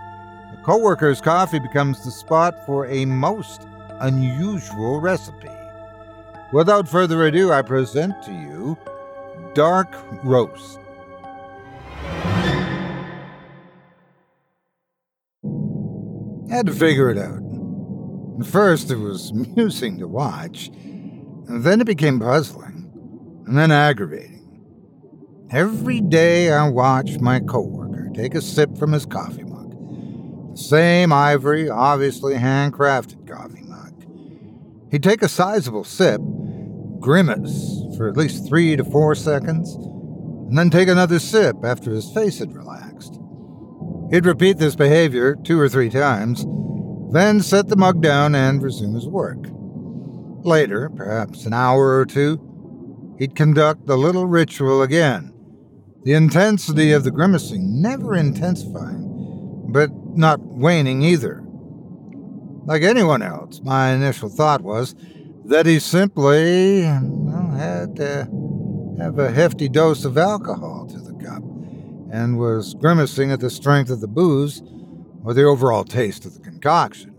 [0.52, 3.66] the coworker's coffee becomes the spot for a most
[3.98, 5.50] unusual recipe.
[6.52, 8.78] Without further ado, I present to you
[9.54, 10.78] Dark Roast.
[16.48, 17.42] Had to figure it out.
[18.40, 22.90] At first, it was amusing to watch, and then it became puzzling,
[23.46, 24.38] and then aggravating.
[25.50, 30.52] Every day I watched my coworker take a sip from his coffee mug.
[30.52, 34.04] The same ivory, obviously handcrafted coffee mug.
[34.90, 36.20] He'd take a sizable sip,
[37.00, 42.10] grimace for at least three to four seconds, and then take another sip after his
[42.12, 43.20] face had relaxed.
[44.10, 46.46] He'd repeat this behavior two or three times,
[47.12, 49.38] then set the mug down and resume his work.
[50.44, 55.32] Later, perhaps an hour or two, he'd conduct the little ritual again,
[56.04, 61.44] the intensity of the grimacing never intensifying, but not waning either.
[62.64, 64.94] Like anyone else, my initial thought was
[65.44, 68.28] that he simply well, had to
[68.98, 70.98] have a hefty dose of alcohol to
[72.12, 74.62] and was grimacing at the strength of the booze
[75.24, 77.14] or the overall taste of the concoction.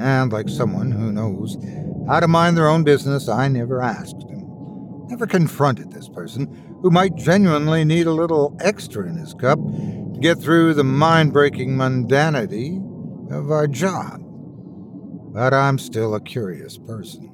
[0.00, 1.56] And like someone who knows
[2.06, 4.44] how to mind their own business, I never asked him,
[5.08, 10.18] never confronted this person who might genuinely need a little extra in his cup to
[10.20, 12.78] get through the mind breaking mundanity
[13.32, 14.20] of our job.
[15.32, 17.30] But I'm still a curious person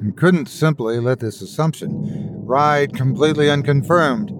[0.00, 4.32] and couldn't simply let this assumption ride completely unconfirmed,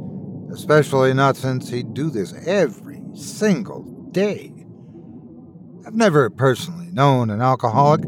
[0.53, 4.53] especially not since he'd do this every single day.
[5.87, 8.03] I've never personally known an alcoholic,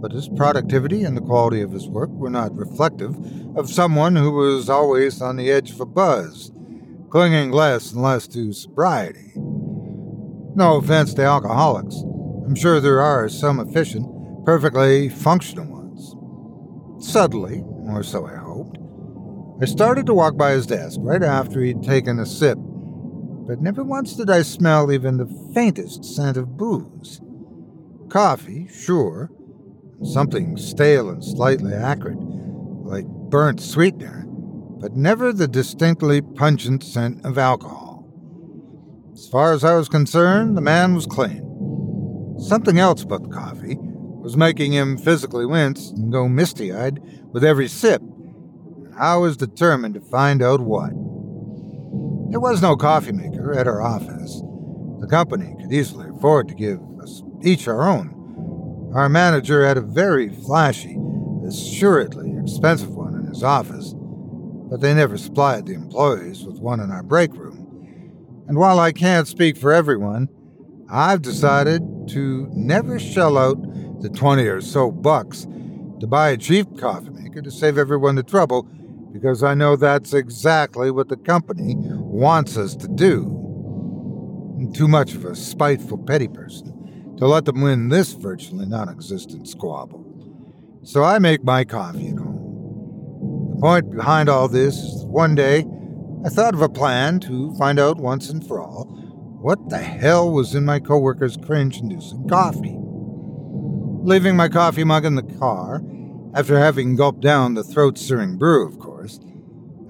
[0.00, 3.16] but his productivity and the quality of his work were not reflective
[3.56, 6.52] of someone who was always on the edge of a buzz,
[7.10, 9.32] clinging less and less to sobriety.
[9.34, 11.96] No offense to alcoholics.
[12.46, 14.06] I'm sure there are some efficient,
[14.44, 16.14] perfectly functional ones.
[17.04, 18.47] Subtly, or so I hoped,
[19.60, 23.82] I started to walk by his desk right after he'd taken a sip, but never
[23.82, 27.20] once did I smell even the faintest scent of booze.
[28.08, 29.32] Coffee, sure,
[30.04, 37.36] something stale and slightly acrid, like burnt sweetener, but never the distinctly pungent scent of
[37.36, 38.06] alcohol.
[39.12, 42.36] As far as I was concerned, the man was clean.
[42.38, 47.00] Something else the coffee was making him physically wince and go misty eyed
[47.32, 48.00] with every sip,
[48.98, 50.90] I was determined to find out what.
[52.30, 54.42] There was no coffee maker at our office.
[54.98, 58.90] The company could easily afford to give us each our own.
[58.94, 60.98] Our manager had a very flashy,
[61.46, 66.90] assuredly expensive one in his office, but they never supplied the employees with one in
[66.90, 68.44] our break room.
[68.48, 70.28] And while I can't speak for everyone,
[70.90, 73.62] I've decided to never shell out
[74.02, 75.46] the 20 or so bucks
[76.00, 78.68] to buy a cheap coffee maker to save everyone the trouble
[79.12, 83.24] because I know that's exactly what the company wants us to do.
[84.58, 88.88] I'm too much of a spiteful petty person to let them win this virtually non
[88.88, 90.04] existent squabble.
[90.82, 95.34] So I make my coffee at home The point behind all this is that one
[95.34, 95.66] day
[96.24, 98.84] I thought of a plan to find out once and for all
[99.40, 102.76] what the hell was in my coworker's cringe inducing coffee.
[104.02, 105.80] Leaving my coffee mug in the car,
[106.34, 109.20] after having gulped down the throat searing brew, of course,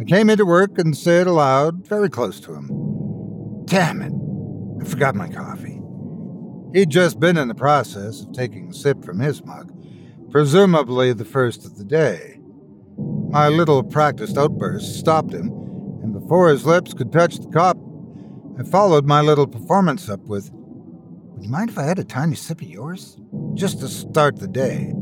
[0.01, 4.12] I came into work and said aloud, very close to him, Damn it,
[4.80, 5.82] I forgot my coffee.
[6.72, 9.72] He'd just been in the process of taking a sip from his mug,
[10.30, 12.41] presumably the first of the day.
[13.30, 15.49] My little practiced outburst stopped him,
[16.03, 17.76] and before his lips could touch the cup,
[18.59, 22.36] I followed my little performance up with, Would you mind if I had a tiny
[22.36, 23.16] sip of yours?
[23.55, 24.95] Just to start the day.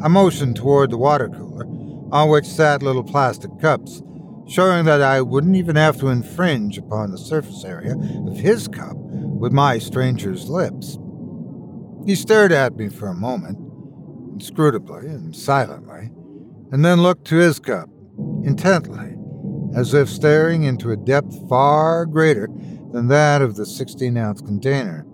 [0.00, 1.66] I motioned toward the water cooler,
[2.12, 4.00] on which sat little plastic cups,
[4.46, 7.96] showing that I wouldn't even have to infringe upon the surface area
[8.26, 10.98] of his cup with my stranger's lips.
[12.06, 13.58] He stared at me for a moment,
[14.32, 16.10] inscrutably and silently,
[16.70, 17.90] and then looked to his cup,
[18.44, 19.16] intently,
[19.74, 22.48] as if staring into a depth far greater
[22.92, 25.04] than that of the 16 ounce container.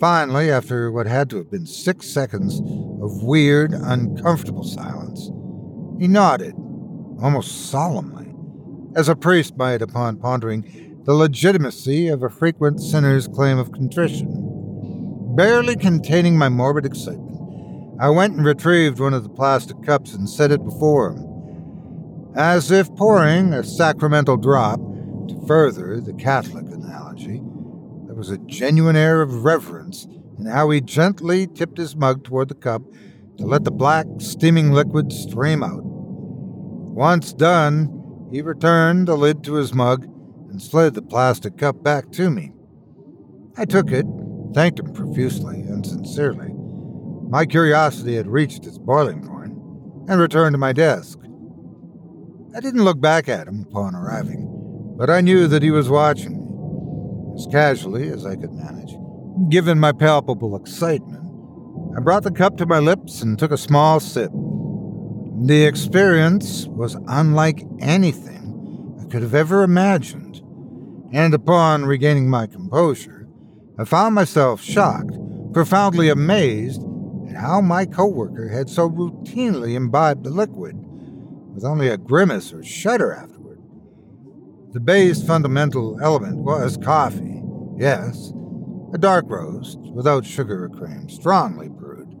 [0.00, 2.60] Finally, after what had to have been six seconds
[3.02, 5.30] of weird, uncomfortable silence,
[6.00, 6.54] he nodded,
[7.22, 8.34] almost solemnly,
[8.96, 15.34] as a priest might upon pondering the legitimacy of a frequent sinner's claim of contrition.
[15.36, 20.28] Barely containing my morbid excitement, I went and retrieved one of the plastic cups and
[20.28, 22.32] set it before him.
[22.34, 24.80] As if pouring a sacramental drop,
[25.28, 27.09] to further the Catholic analogy,
[28.20, 30.06] was a genuine air of reverence
[30.38, 32.82] in how he gently tipped his mug toward the cup
[33.38, 35.80] to let the black, steaming liquid stream out.
[35.82, 40.04] Once done, he returned the lid to his mug
[40.50, 42.52] and slid the plastic cup back to me.
[43.56, 44.04] I took it,
[44.52, 46.52] thanked him profusely and sincerely.
[47.30, 49.54] My curiosity had reached its boiling point,
[50.10, 51.18] and returned to my desk.
[52.54, 56.39] I didn't look back at him upon arriving, but I knew that he was watching
[57.34, 58.94] as casually as I could manage.
[59.48, 61.24] Given my palpable excitement,
[61.96, 64.30] I brought the cup to my lips and took a small sip.
[65.42, 70.42] The experience was unlike anything I could have ever imagined,
[71.12, 73.26] and upon regaining my composure,
[73.78, 75.16] I found myself shocked,
[75.52, 76.82] profoundly amazed
[77.28, 80.76] at how my coworker had so routinely imbibed the liquid,
[81.54, 83.39] with only a grimace or shudder afterward.
[84.72, 87.42] The base fundamental element was coffee,
[87.76, 88.32] yes,
[88.94, 92.14] a dark roast without sugar or cream, strongly brewed.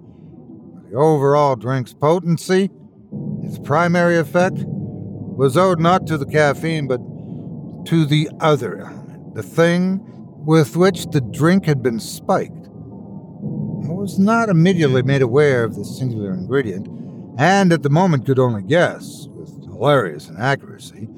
[0.74, 2.68] But the overall drink's potency,
[3.44, 7.00] its primary effect, was owed not to the caffeine but
[7.86, 10.00] to the other element, the thing
[10.44, 12.66] with which the drink had been spiked.
[12.66, 16.88] I was not immediately made aware of this singular ingredient,
[17.38, 21.08] and at the moment could only guess, with hilarious inaccuracy,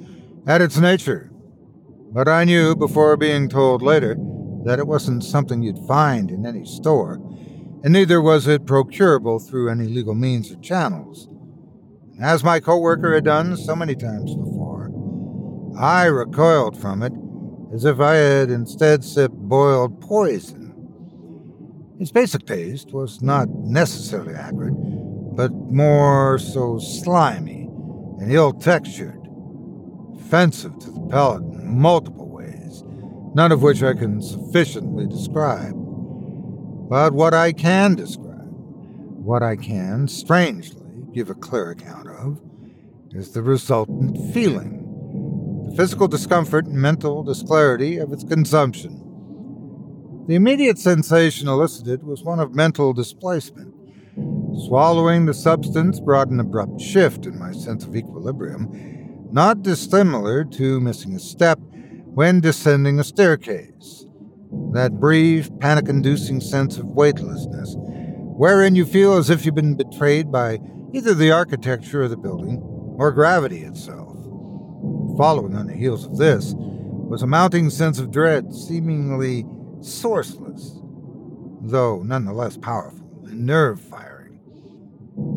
[0.46, 1.30] at its nature.
[2.12, 4.16] But I knew, before being told later,
[4.64, 7.14] that it wasn't something you'd find in any store,
[7.82, 11.28] and neither was it procurable through any legal means or channels.
[12.20, 14.92] As my coworker had done so many times before,
[15.78, 17.12] I recoiled from it
[17.74, 20.74] as if I had instead sipped boiled poison.
[21.98, 24.74] Its basic taste was not necessarily acrid,
[25.34, 27.68] but more so slimy
[28.20, 29.21] and ill textured,
[30.32, 32.82] offensive to the palate in multiple ways,
[33.34, 35.74] none of which I can sufficiently describe.
[36.88, 42.40] But what I can describe, what I can, strangely, give a clear account of,
[43.10, 44.78] is the resultant feeling
[45.68, 50.24] the physical discomfort and mental disclarity of its consumption.
[50.28, 53.74] The immediate sensation elicited was one of mental displacement.
[54.66, 59.01] Swallowing the substance brought an abrupt shift in my sense of equilibrium,
[59.32, 61.58] not dissimilar to missing a step
[62.14, 64.06] when descending a staircase.
[64.72, 70.30] That brief, panic inducing sense of weightlessness, wherein you feel as if you've been betrayed
[70.30, 70.58] by
[70.92, 72.60] either the architecture of the building
[72.98, 74.16] or gravity itself.
[75.16, 79.44] Following on the heels of this was a mounting sense of dread, seemingly
[79.80, 80.78] sourceless,
[81.62, 84.40] though nonetheless powerful and nerve firing.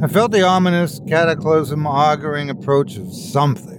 [0.01, 3.74] I felt the ominous, cataclysm auguring approach of something,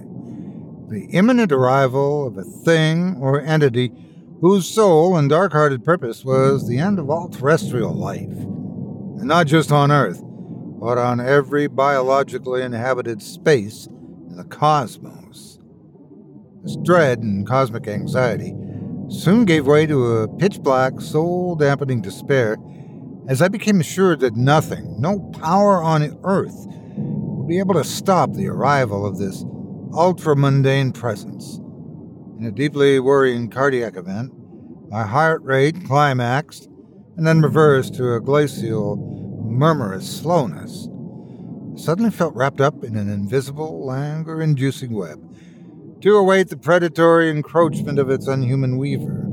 [0.87, 3.91] the imminent arrival of a thing or entity
[4.39, 8.29] whose sole and dark hearted purpose was the end of all terrestrial life.
[8.29, 15.59] And not just on Earth, but on every biologically inhabited space in the cosmos.
[16.63, 18.53] This dread and cosmic anxiety
[19.09, 22.57] soon gave way to a pitch black, soul dampening despair
[23.27, 26.65] as I became assured that nothing, no power on earth,
[26.95, 29.43] would be able to stop the arrival of this
[29.93, 31.57] ultra mundane presence.
[32.39, 34.31] In a deeply worrying cardiac event,
[34.89, 36.69] my heart rate climaxed
[37.17, 38.95] and then reversed to a glacial,
[39.43, 40.87] murmurous slowness.
[41.75, 45.19] I suddenly felt wrapped up in an invisible, languor inducing web
[46.01, 49.23] to await the predatory encroachment of its unhuman weaver.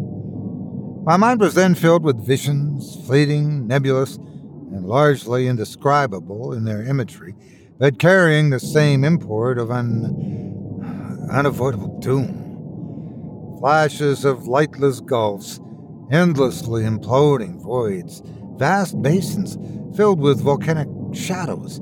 [1.04, 7.34] My mind was then filled with visions, fleeting, nebulous, and largely indescribable in their imagery,
[7.78, 13.56] but carrying the same import of an unavoidable doom.
[13.58, 15.60] Flashes of lightless gulfs,
[16.10, 18.22] endlessly imploding voids,
[18.56, 19.58] vast basins
[19.96, 21.80] filled with volcanic shadows,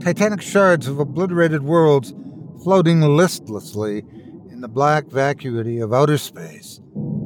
[0.00, 2.14] titanic shards of obliterated worlds
[2.62, 4.04] floating listlessly
[4.50, 6.80] in the black vacuity of outer space,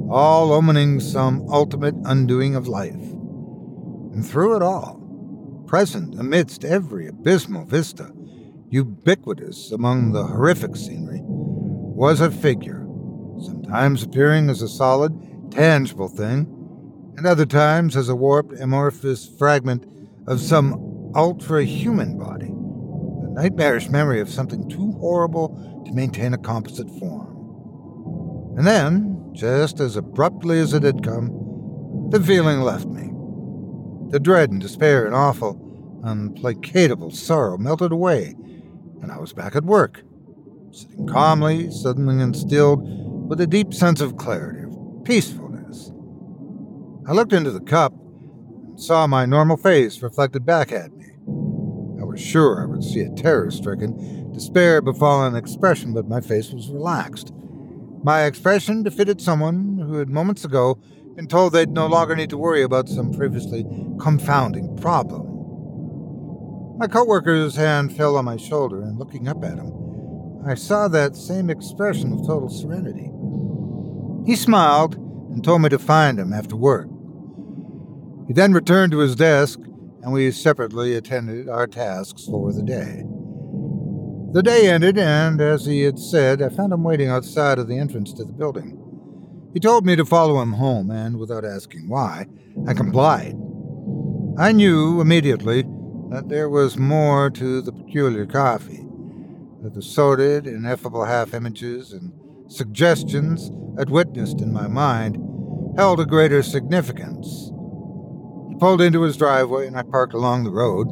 [0.08, 2.94] all omening some ultimate undoing of life.
[2.94, 5.05] And through it all,
[5.66, 8.12] present amidst every abysmal vista,
[8.70, 12.86] ubiquitous among the horrific scenery, was a figure,
[13.44, 15.12] sometimes appearing as a solid,
[15.50, 16.52] tangible thing,
[17.16, 19.86] and other times as a warped, amorphous fragment
[20.26, 26.38] of some ultra human body, the nightmarish memory of something too horrible to maintain a
[26.38, 28.54] composite form.
[28.58, 33.10] And then, just as abruptly as it had come, the feeling left me.
[34.16, 35.60] The dread and despair and awful,
[36.02, 38.34] unplacatable sorrow melted away,
[39.02, 40.04] and I was back at work,
[40.70, 42.80] sitting calmly, suddenly instilled
[43.28, 45.92] with a deep sense of clarity, of peacefulness.
[47.06, 51.08] I looked into the cup and saw my normal face reflected back at me.
[52.00, 56.52] I was sure I would see a terror stricken, despair befallen expression, but my face
[56.52, 57.34] was relaxed.
[58.02, 60.78] My expression befitted someone who had moments ago
[61.16, 63.64] been told they'd no longer need to worry about some previously
[63.98, 65.26] confounding problem.
[66.78, 69.72] My coworker's hand fell on my shoulder, and looking up at him,
[70.46, 73.10] I saw that same expression of total serenity.
[74.30, 76.86] He smiled and told me to find him after work.
[78.26, 79.58] He then returned to his desk,
[80.02, 83.04] and we separately attended our tasks for the day.
[84.32, 87.78] The day ended, and as he had said, I found him waiting outside of the
[87.78, 88.85] entrance to the building.
[89.56, 92.26] He told me to follow him home, and without asking why,
[92.68, 93.34] I complied.
[94.36, 95.62] I knew immediately
[96.10, 98.84] that there was more to the peculiar coffee
[99.62, 102.12] that the sordid, ineffable half images and
[102.48, 103.50] suggestions
[103.80, 105.16] I'd witnessed in my mind
[105.78, 107.50] held a greater significance.
[108.50, 110.88] He pulled into his driveway and I parked along the road,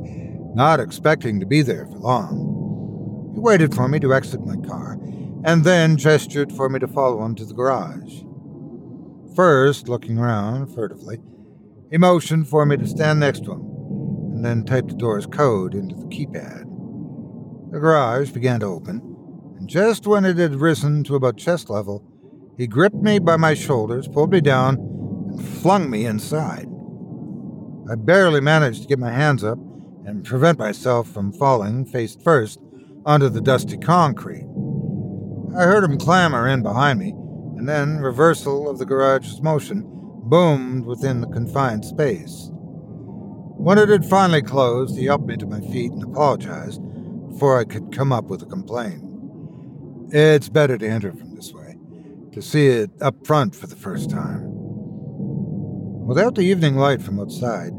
[0.55, 3.31] not expecting to be there for long.
[3.35, 4.99] He waited for me to exit my car
[5.45, 8.23] and then gestured for me to follow him to the garage.
[9.35, 11.19] First, looking around furtively,
[11.91, 13.61] he motioned for me to stand next to him
[14.33, 16.61] and then typed the door's code into the keypad.
[17.73, 19.01] The garage began to open,
[19.59, 22.05] and just when it had risen to about chest level,
[22.57, 26.69] he gripped me by my shoulders, pulled me down, and flung me inside.
[27.91, 29.59] I barely managed to get my hands up
[30.07, 32.61] and prevent myself from falling face first
[33.05, 34.47] onto the dusty concrete.
[35.57, 37.15] I heard him clamber in behind me,
[37.65, 39.85] and then reversal of the garage's motion
[40.25, 42.51] boomed within the confined space.
[42.53, 46.83] When it had finally closed, he helped me to my feet and apologized
[47.31, 49.03] before I could come up with a complaint.
[50.13, 51.79] It's better to enter from this way,
[52.33, 54.43] to see it up front for the first time.
[56.07, 57.73] Without the evening light from outside,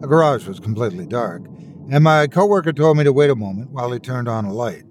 [0.00, 1.42] the garage was completely dark,
[1.88, 4.82] and my coworker told me to wait a moment while he turned on a light.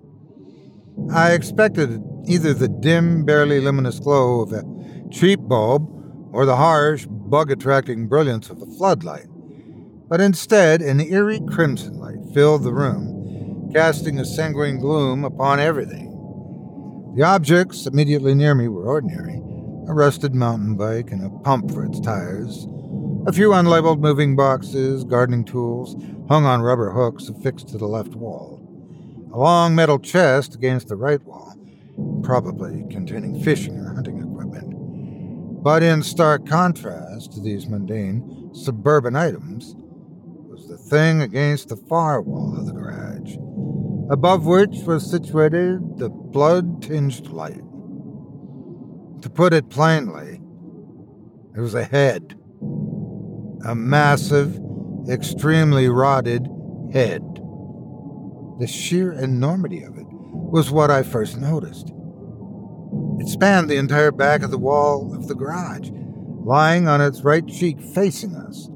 [1.12, 4.64] I expected either the dim, barely luminous glow of a
[5.12, 5.88] cheap bulb
[6.32, 9.28] or the harsh, bug attracting brilliance of a floodlight,
[10.08, 13.20] but instead an eerie crimson light filled the room
[13.74, 16.08] casting a sanguine gloom upon everything.
[17.16, 19.42] The objects immediately near me were ordinary.
[19.88, 22.68] A rusted mountain bike and a pump for its tires,
[23.26, 25.96] a few unlabeled moving boxes, gardening tools
[26.28, 28.62] hung on rubber hooks affixed to the left wall,
[29.34, 31.56] a long metal chest against the right wall,
[32.24, 35.64] probably containing fishing or hunting equipment.
[35.64, 42.22] But in stark contrast to these mundane suburban items was the thing against the far
[42.22, 43.36] wall of the garage
[44.10, 47.62] above which was situated the blood tinged light.
[49.22, 50.42] To put it plainly,
[51.56, 52.36] it was a head.
[53.66, 54.60] A massive,
[55.10, 56.48] extremely rotted
[56.92, 57.22] head.
[58.60, 60.08] The sheer enormity of it
[60.52, 61.92] was what I first noticed.
[63.20, 65.90] It spanned the entire back of the wall of the garage,
[66.44, 68.68] lying on its right cheek facing us.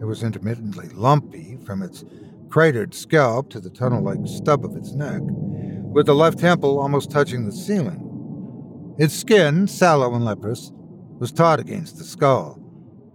[0.00, 2.04] It was intermittently lumpy from its
[2.48, 7.10] cratered scalp to the tunnel like stub of its neck, with the left temple almost
[7.10, 8.94] touching the ceiling.
[8.98, 10.72] Its skin, sallow and leprous,
[11.18, 12.58] was taut against the skull,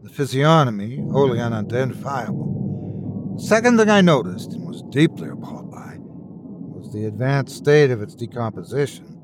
[0.04, 3.36] the physiognomy wholly unidentifiable.
[3.38, 5.61] The second thing I noticed, and was deeply appalled
[6.92, 9.18] the advanced state of its decomposition.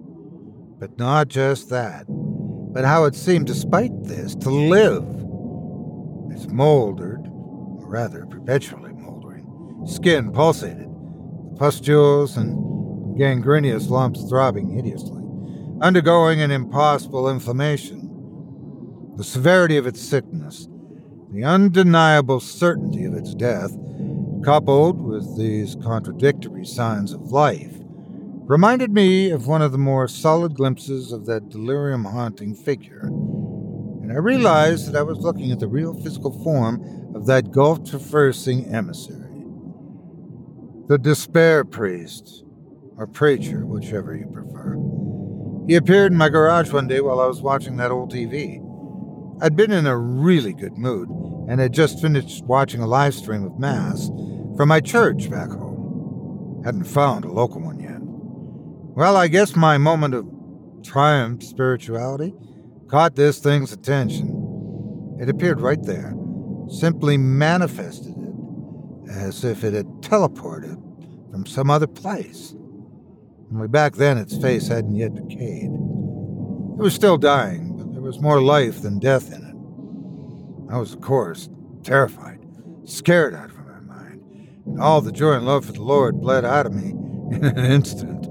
[0.79, 5.03] But not just that, but how it seemed, despite this, to live.
[6.31, 10.87] Its moldered, or rather perpetually moldering, Skin pulsated,
[11.51, 15.23] the pustules and gangrenous lumps throbbing hideously,
[15.81, 18.03] undergoing an impossible inflammation.
[19.15, 20.67] The severity of its sickness,
[21.31, 23.71] the undeniable certainty of its death,
[24.43, 27.75] coupled with these contradictory signs of life,
[28.45, 33.01] reminded me of one of the more solid glimpses of that delirium haunting figure.
[33.01, 37.83] And I realized that I was looking at the real physical form of that gulf
[37.89, 39.43] traversing emissary.
[40.87, 42.43] The despair priest,
[42.95, 44.75] or preacher, whichever you prefer.
[45.67, 48.63] He appeared in my garage one day while I was watching that old TV.
[49.41, 51.09] I'd been in a really good mood
[51.47, 54.07] and had just finished watching a live stream of Mass
[54.57, 56.61] from my church back home.
[56.65, 57.99] Hadn't found a local one yet.
[58.01, 60.25] Well, I guess my moment of
[60.83, 62.33] triumph spirituality
[62.89, 65.17] caught this thing's attention.
[65.19, 66.13] It appeared right there,
[66.69, 70.81] simply manifested it as if it had teleported
[71.31, 72.53] from some other place.
[73.53, 75.71] Only back then its face hadn't yet decayed.
[75.71, 79.46] It was still dying, but there was more life than death in it.
[80.69, 81.49] I was, of course,
[81.83, 82.39] terrified,
[82.83, 84.21] scared out of my mind,
[84.65, 86.89] and all the joy and love for the Lord bled out of me
[87.35, 88.29] in an instant.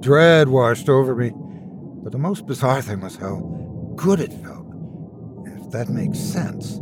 [0.00, 3.36] Dread washed over me, but the most bizarre thing was how
[3.96, 4.66] good it felt.
[5.46, 6.76] If that makes sense,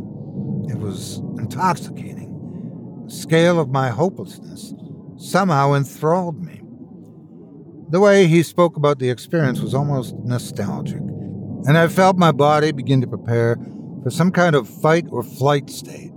[0.69, 3.05] it was intoxicating.
[3.07, 4.73] The scale of my hopelessness
[5.17, 6.61] somehow enthralled me.
[7.89, 12.71] The way he spoke about the experience was almost nostalgic, and I felt my body
[12.71, 13.57] begin to prepare
[14.03, 16.11] for some kind of fight or flight state.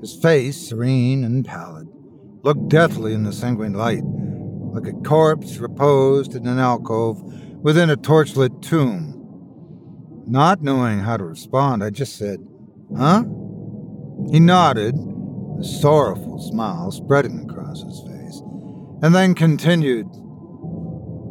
[0.00, 1.88] His face, serene and pallid,
[2.42, 4.02] looked deathly in the sanguine light
[4.72, 7.22] like a corpse reposed in an alcove
[7.62, 9.10] within a torchlit tomb.
[10.26, 12.40] Not knowing how to respond, I just said,
[12.96, 13.24] Huh?
[14.30, 14.94] He nodded,
[15.60, 18.40] a sorrowful smile spreading across his face,
[19.02, 20.06] and then continued.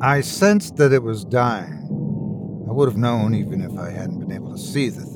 [0.02, 1.88] I sensed that it was dying.
[2.70, 5.11] I would have known even if I hadn't been able to see the.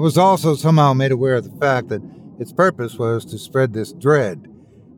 [0.00, 2.00] I was also somehow made aware of the fact that
[2.38, 4.48] its purpose was to spread this dread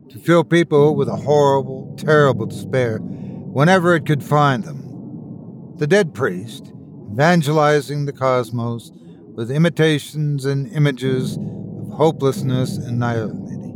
[0.07, 5.73] to fill people with a horrible, terrible despair whenever it could find them.
[5.75, 6.71] The dead priest,
[7.11, 8.93] evangelizing the cosmos
[9.35, 13.73] with imitations and images of hopelessness and naivety.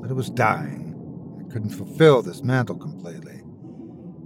[0.00, 0.94] But it was dying.
[1.40, 3.42] It couldn't fulfill this mantle completely.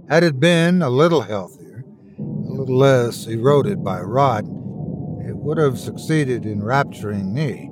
[0.09, 1.83] Had it been a little healthier,
[2.19, 4.45] a little less eroded by rot,
[5.27, 7.69] it would have succeeded in rapturing me.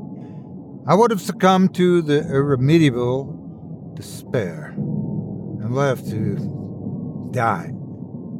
[0.88, 7.72] I would have succumbed to the irremediable despair and left to die,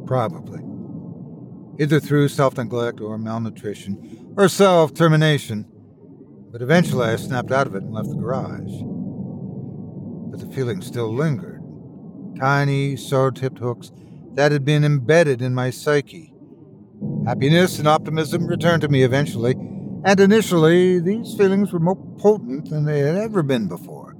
[0.06, 0.60] probably,
[1.78, 5.66] either through self neglect or malnutrition or self termination.
[6.50, 8.82] But eventually I snapped out of it and left the garage.
[10.30, 11.60] But the feeling still lingered
[12.40, 13.92] tiny, sword tipped hooks
[14.34, 16.29] that had been embedded in my psyche.
[17.26, 19.54] Happiness and optimism returned to me eventually
[20.02, 24.16] and initially, these feelings were more potent than they had ever been before.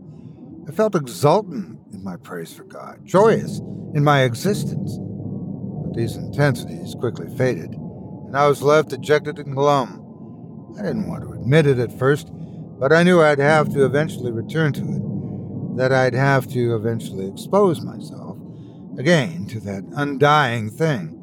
[0.68, 3.60] I felt exultant in my praise for God, joyous
[3.94, 4.98] in my existence.
[4.98, 10.76] But these intensities quickly faded, and I was left dejected and glum.
[10.78, 12.28] I didn't want to admit it at first,
[12.78, 17.26] but I knew I'd have to eventually return to it, that I'd have to eventually
[17.26, 18.36] expose myself
[18.98, 21.19] again to that undying thing,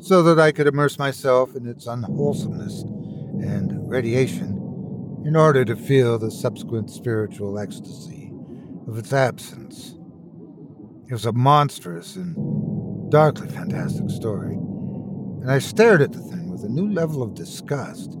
[0.00, 6.18] so that I could immerse myself in its unwholesomeness and radiation in order to feel
[6.18, 8.32] the subsequent spiritual ecstasy
[8.86, 9.94] of its absence.
[11.08, 16.64] It was a monstrous and darkly fantastic story, and I stared at the thing with
[16.64, 18.16] a new level of disgust.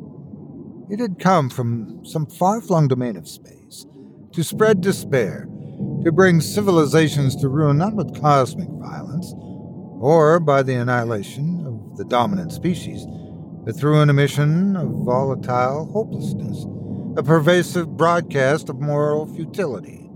[0.90, 3.86] It had come from some far flung domain of space
[4.32, 5.48] to spread despair,
[6.04, 9.32] to bring civilizations to ruin not with cosmic violence
[10.00, 11.65] or by the annihilation
[11.96, 13.06] the dominant species
[13.66, 16.64] but through an emission of volatile hopelessness,
[17.18, 20.08] a pervasive broadcast of moral futility.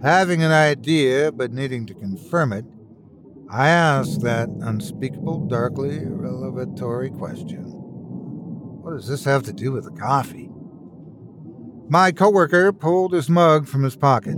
[0.00, 2.64] Having an idea but needing to confirm it,
[3.50, 7.64] I asked that unspeakable, darkly revelatory question.
[7.64, 10.48] What does this have to do with the coffee?
[11.88, 14.36] My coworker pulled his mug from his pocket.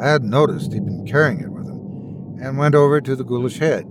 [0.00, 3.58] I had noticed he'd been carrying it with him, and went over to the ghoulish
[3.58, 3.90] head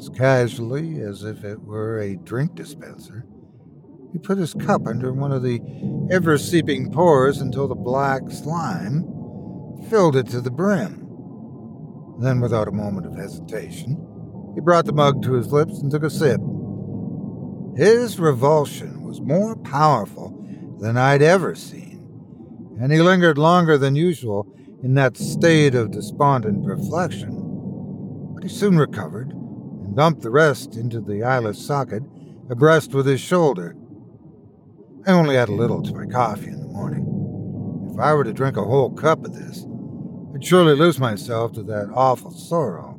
[0.00, 3.26] as casually as if it were a drink dispenser.
[4.12, 5.60] He put his cup under one of the
[6.10, 9.04] ever seeping pores until the black slime
[9.90, 11.06] filled it to the brim.
[12.18, 14.06] Then, without a moment of hesitation,
[14.54, 16.40] he brought the mug to his lips and took a sip.
[17.76, 20.34] His revulsion was more powerful
[20.80, 24.50] than I'd ever seen, and he lingered longer than usual
[24.82, 27.36] in that state of despondent reflection.
[28.34, 29.34] But he soon recovered
[29.94, 32.02] dumped the rest into the eyeless socket
[32.48, 33.76] abreast with his shoulder.
[35.06, 37.90] I only add a little to my coffee in the morning.
[37.92, 39.64] If I were to drink a whole cup of this,
[40.34, 42.98] I'd surely lose myself to that awful sorrow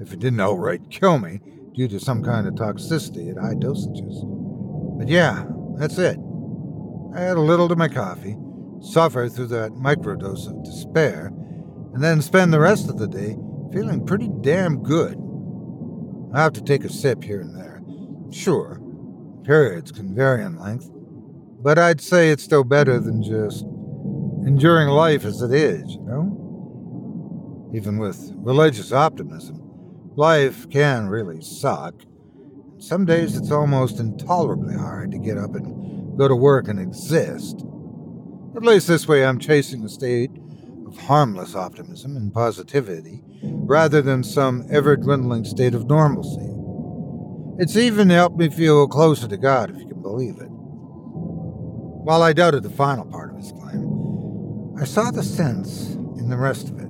[0.00, 1.40] if it didn't outright kill me
[1.74, 4.24] due to some kind of toxicity at high dosages.
[4.98, 5.44] But yeah,
[5.76, 6.18] that's it.
[7.14, 8.36] I add a little to my coffee,
[8.80, 11.32] suffer through that microdose of despair,
[11.92, 13.36] and then spend the rest of the day
[13.72, 15.16] feeling pretty damn good.
[16.32, 17.82] I have to take a sip here and there.
[18.30, 18.80] Sure,
[19.44, 20.88] periods can vary in length,
[21.62, 23.64] but I'd say it's still better than just
[24.46, 27.70] enduring life as it is, you know?
[27.74, 29.60] Even with religious optimism,
[30.16, 31.94] life can really suck.
[32.78, 37.64] Some days it's almost intolerably hard to get up and go to work and exist.
[38.56, 40.30] At least this way I'm chasing a state
[40.90, 46.48] of harmless optimism and positivity rather than some ever dwindling state of normalcy.
[47.62, 50.48] It's even helped me feel closer to God, if you can believe it.
[50.48, 56.36] While I doubted the final part of his claim, I saw the sense in the
[56.36, 56.88] rest of it.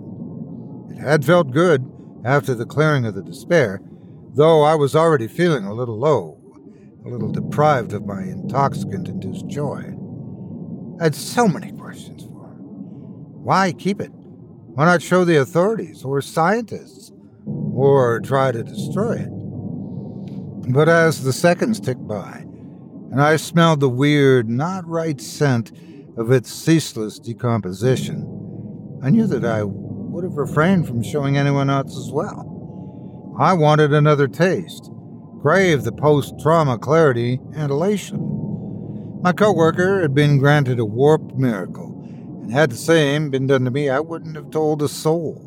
[0.96, 1.84] It had felt good
[2.24, 3.82] after the clearing of the despair,
[4.34, 6.38] though I was already feeling a little low,
[7.04, 9.94] a little deprived of my intoxicant induced joy.
[11.00, 12.29] I had so many questions.
[13.42, 14.12] Why keep it?
[14.12, 17.10] Why not show the authorities or scientists
[17.46, 20.72] or try to destroy it?
[20.72, 22.44] But as the seconds ticked by,
[23.10, 25.72] and I smelled the weird, not right scent
[26.16, 31.96] of its ceaseless decomposition, I knew that I would have refrained from showing anyone else
[31.96, 33.36] as well.
[33.40, 34.90] I wanted another taste,
[35.40, 38.18] crave the post trauma clarity and elation.
[39.22, 41.89] My coworker had been granted a warped miracle,
[42.52, 45.46] had the same been done to me, I wouldn't have told a soul.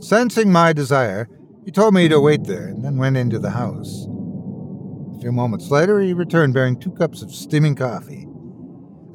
[0.00, 1.28] Sensing my desire,
[1.64, 4.04] he told me to wait there and then went into the house.
[5.16, 8.26] A few moments later, he returned bearing two cups of steaming coffee.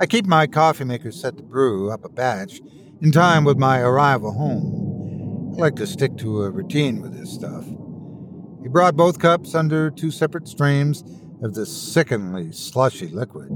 [0.01, 2.61] I keep my coffee maker set to brew up a batch
[3.01, 5.53] in time with my arrival home.
[5.55, 7.65] I like to stick to a routine with this stuff.
[8.63, 11.03] He brought both cups under two separate streams
[11.43, 13.49] of this sickeningly slushy liquid,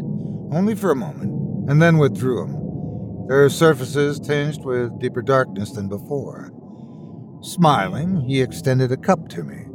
[0.51, 2.63] only for a moment, and then withdrew them,
[3.27, 6.51] their surfaces tinged with deeper darkness than before.
[7.41, 9.65] Smiling, he extended a cup to me,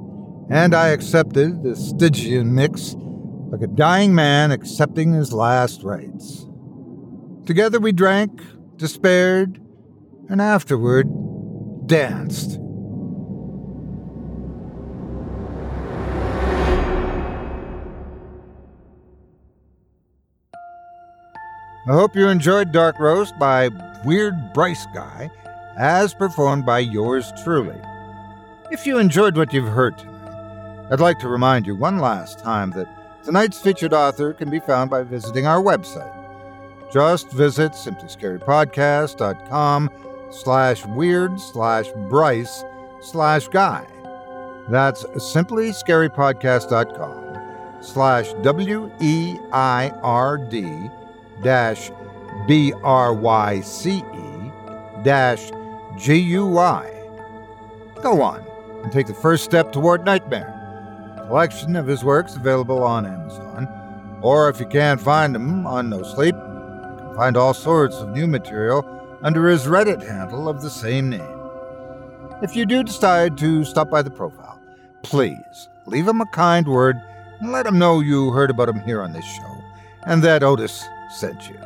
[0.50, 2.94] and I accepted the Stygian mix
[3.50, 6.46] like a dying man accepting his last rites.
[7.46, 8.42] Together we drank,
[8.76, 9.60] despaired,
[10.28, 11.06] and afterward
[11.86, 12.58] danced.
[21.88, 23.70] I hope you enjoyed Dark Roast by
[24.04, 25.30] Weird Bryce Guy,
[25.78, 27.80] as performed by yours truly.
[28.70, 32.70] If you enjoyed what you've heard tonight, I'd like to remind you one last time
[32.72, 36.18] that tonight's featured author can be found by visiting our website
[36.92, 39.90] just visit simplyscarypodcast.com
[40.30, 42.64] slash weird slash Bryce
[43.00, 43.84] slash guy.
[44.68, 47.24] That's simplyscarypodcast.com
[47.80, 50.90] slash W E I R D
[51.42, 54.50] B R Y C E
[55.02, 55.50] dash
[55.96, 56.90] G U Y.
[58.02, 58.44] Go on
[58.82, 60.54] and take the first step toward Nightmare.
[61.16, 63.68] A collection of his works available on Amazon,
[64.22, 68.26] or if you can't find them on NoSleep, you can find all sorts of new
[68.26, 68.84] material
[69.22, 71.38] under his Reddit handle of the same name.
[72.40, 74.60] If you do decide to stop by the profile,
[75.02, 76.96] please leave him a kind word
[77.40, 79.62] and let him know you heard about him here on this show
[80.06, 81.58] and that Otis sent you.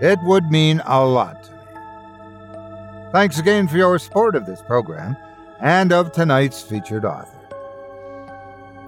[0.00, 1.58] It would mean a lot to me.
[3.12, 5.16] Thanks again for your support of this program
[5.60, 7.38] and of tonight's featured author.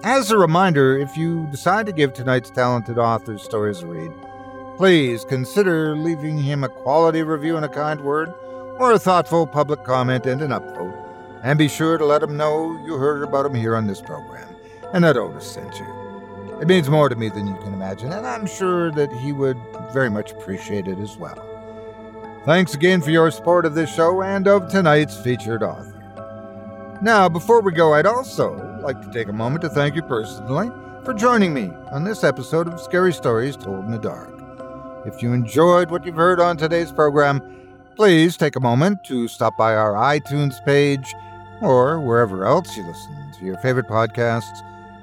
[0.03, 4.11] As a reminder, if you decide to give tonight's talented author's stories a read,
[4.77, 8.33] please consider leaving him a quality review and a kind word,
[8.79, 10.97] or a thoughtful public comment and an upvote.
[11.43, 14.55] And be sure to let him know you heard about him here on this program,
[14.93, 16.00] and that Otis sent you.
[16.61, 19.57] It means more to me than you can imagine, and I'm sure that he would
[19.91, 21.43] very much appreciate it as well.
[22.45, 26.99] Thanks again for your support of this show and of tonight's featured author.
[27.01, 30.69] Now, before we go, I'd also like to take a moment to thank you personally
[31.03, 34.31] for joining me on this episode of Scary Stories Told in the Dark.
[35.07, 37.41] If you enjoyed what you've heard on today's program,
[37.95, 41.15] please take a moment to stop by our iTunes page
[41.59, 44.61] or wherever else you listen to your favorite podcasts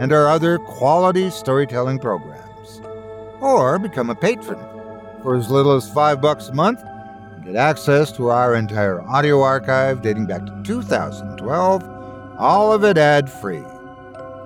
[0.00, 2.80] and our other quality storytelling programs.
[3.40, 4.58] Or become a patron
[5.22, 6.82] for as little as five bucks a month
[7.44, 11.82] get access to our entire audio archive dating back to 2012,
[12.38, 13.62] all of it ad free.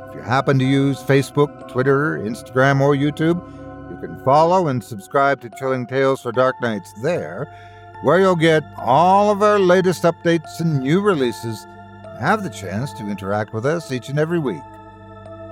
[0.08, 3.40] If you happen to use Facebook, Twitter, Instagram, or YouTube,
[3.90, 7.46] you can follow and subscribe to Chilling Tales for Dark Nights there,
[8.02, 11.64] where you'll get all of our latest updates and new releases
[12.04, 14.62] and have the chance to interact with us each and every week.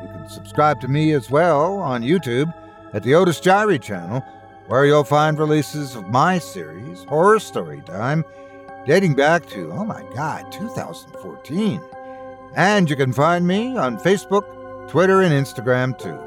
[0.02, 2.52] You can subscribe to me as well on YouTube
[2.92, 4.20] at the Otis Jiry channel,
[4.66, 8.24] where you'll find releases of my series, Horror Story Time,
[8.86, 11.80] dating back to, oh my god, 2014.
[12.54, 16.18] And you can find me on Facebook, Twitter, and Instagram too.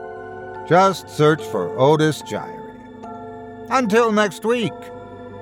[0.68, 2.62] Just search for Otis Jiry.
[3.70, 4.74] Until next week,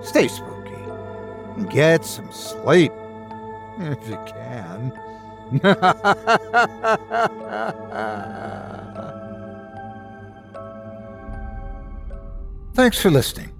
[0.01, 0.73] stay spooky
[1.55, 2.91] and get some sleep
[3.79, 4.91] if you can.
[12.73, 13.51] Thanks for listening.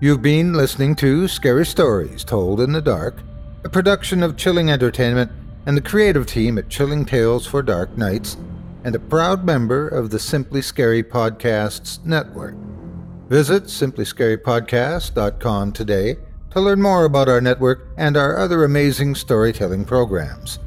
[0.00, 3.22] You've been listening to Scary Stories Told in the Dark,
[3.64, 5.30] a production of Chilling Entertainment
[5.66, 8.36] and the creative team at Chilling Tales for Dark Nights,
[8.84, 12.54] and a proud member of the Simply Scary Podcasts network.
[13.28, 16.16] Visit simplyscarypodcast.com today
[16.50, 20.58] to learn more about our network and our other amazing storytelling programs.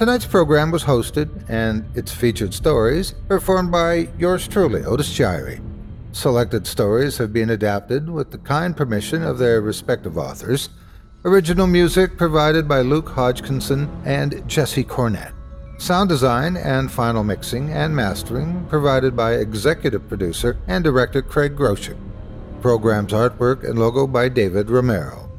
[0.00, 5.60] Tonight's program was hosted and its featured stories performed by yours truly, Otis Jiry.
[6.12, 10.70] Selected stories have been adapted with the kind permission of their respective authors.
[11.26, 15.34] Original music provided by Luke Hodgkinson and Jesse Cornett.
[15.76, 21.98] Sound design and final mixing and mastering provided by executive producer and director Craig Groshek.
[22.62, 25.29] Program's artwork and logo by David Romero.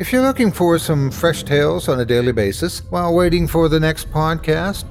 [0.00, 3.80] If you're looking for some fresh tales on a daily basis while waiting for the
[3.80, 4.84] next podcast,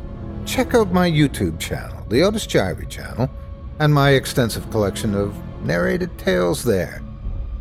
[0.45, 3.29] check out my YouTube channel, the Otis Jiry channel,
[3.79, 5.33] and my extensive collection of
[5.63, 7.01] narrated tales there.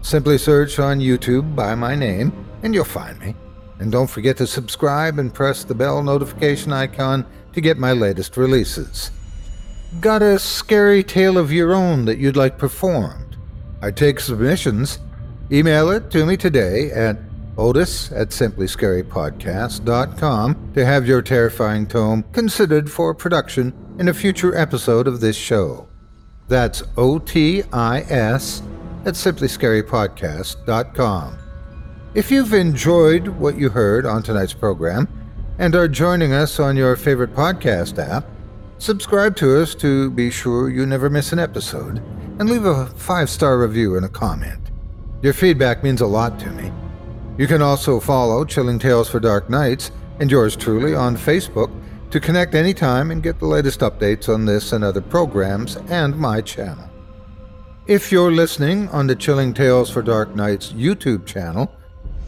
[0.03, 2.33] Simply search on YouTube by my name
[2.65, 3.37] and you'll find me.
[3.79, 8.37] And don't forget to subscribe and press the bell notification icon to get my latest
[8.37, 9.13] releases.
[10.01, 13.37] Got a scary tale of your own that you'd like performed?
[13.83, 14.99] I take submissions.
[15.53, 17.17] Email it to me today at
[17.57, 25.07] otis at simplyscarypodcast.com to have your terrifying tome considered for production in a future episode
[25.07, 25.89] of this show.
[26.49, 28.63] That's O T I S
[29.05, 31.39] at simplyscarypodcast.com.
[32.15, 35.09] If you've enjoyed what you heard on tonight's program
[35.59, 38.25] and are joining us on your favorite podcast app,
[38.79, 41.99] subscribe to us to be sure you never miss an episode
[42.39, 44.71] and leave a five star review and a comment.
[45.23, 46.71] Your feedback means a lot to me.
[47.39, 51.71] You can also follow Chilling Tales for Dark Nights and yours truly on Facebook
[52.11, 56.41] to connect anytime and get the latest updates on this and other programs and my
[56.41, 56.89] channel.
[57.87, 61.71] If you're listening on the Chilling Tales for Dark Nights YouTube channel,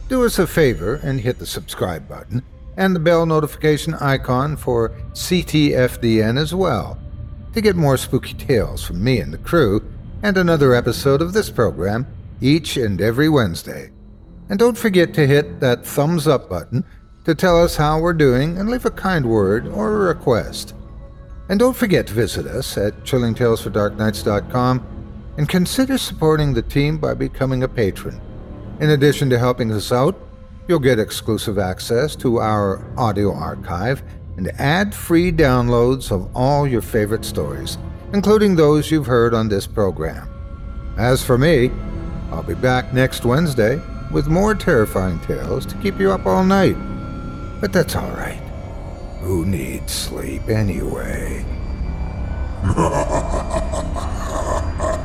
[0.09, 2.43] do us a favor and hit the subscribe button
[2.77, 6.99] and the bell notification icon for CTFDN as well
[7.53, 9.83] to get more spooky tales from me and the crew
[10.21, 12.05] and another episode of this program
[12.41, 13.89] each and every Wednesday.
[14.49, 16.83] And don't forget to hit that thumbs up button
[17.25, 20.73] to tell us how we're doing and leave a kind word or a request.
[21.47, 24.85] And don't forget to visit us at chillingtalesfordarknights.com
[25.37, 28.19] and consider supporting the team by becoming a patron.
[28.79, 30.17] In addition to helping us out,
[30.67, 34.03] you'll get exclusive access to our audio archive
[34.37, 37.77] and ad free downloads of all your favorite stories,
[38.13, 40.29] including those you've heard on this program.
[40.97, 41.71] As for me,
[42.31, 43.81] I'll be back next Wednesday
[44.11, 46.75] with more terrifying tales to keep you up all night.
[47.61, 48.41] But that's all right.
[49.21, 51.45] Who needs sleep anyway?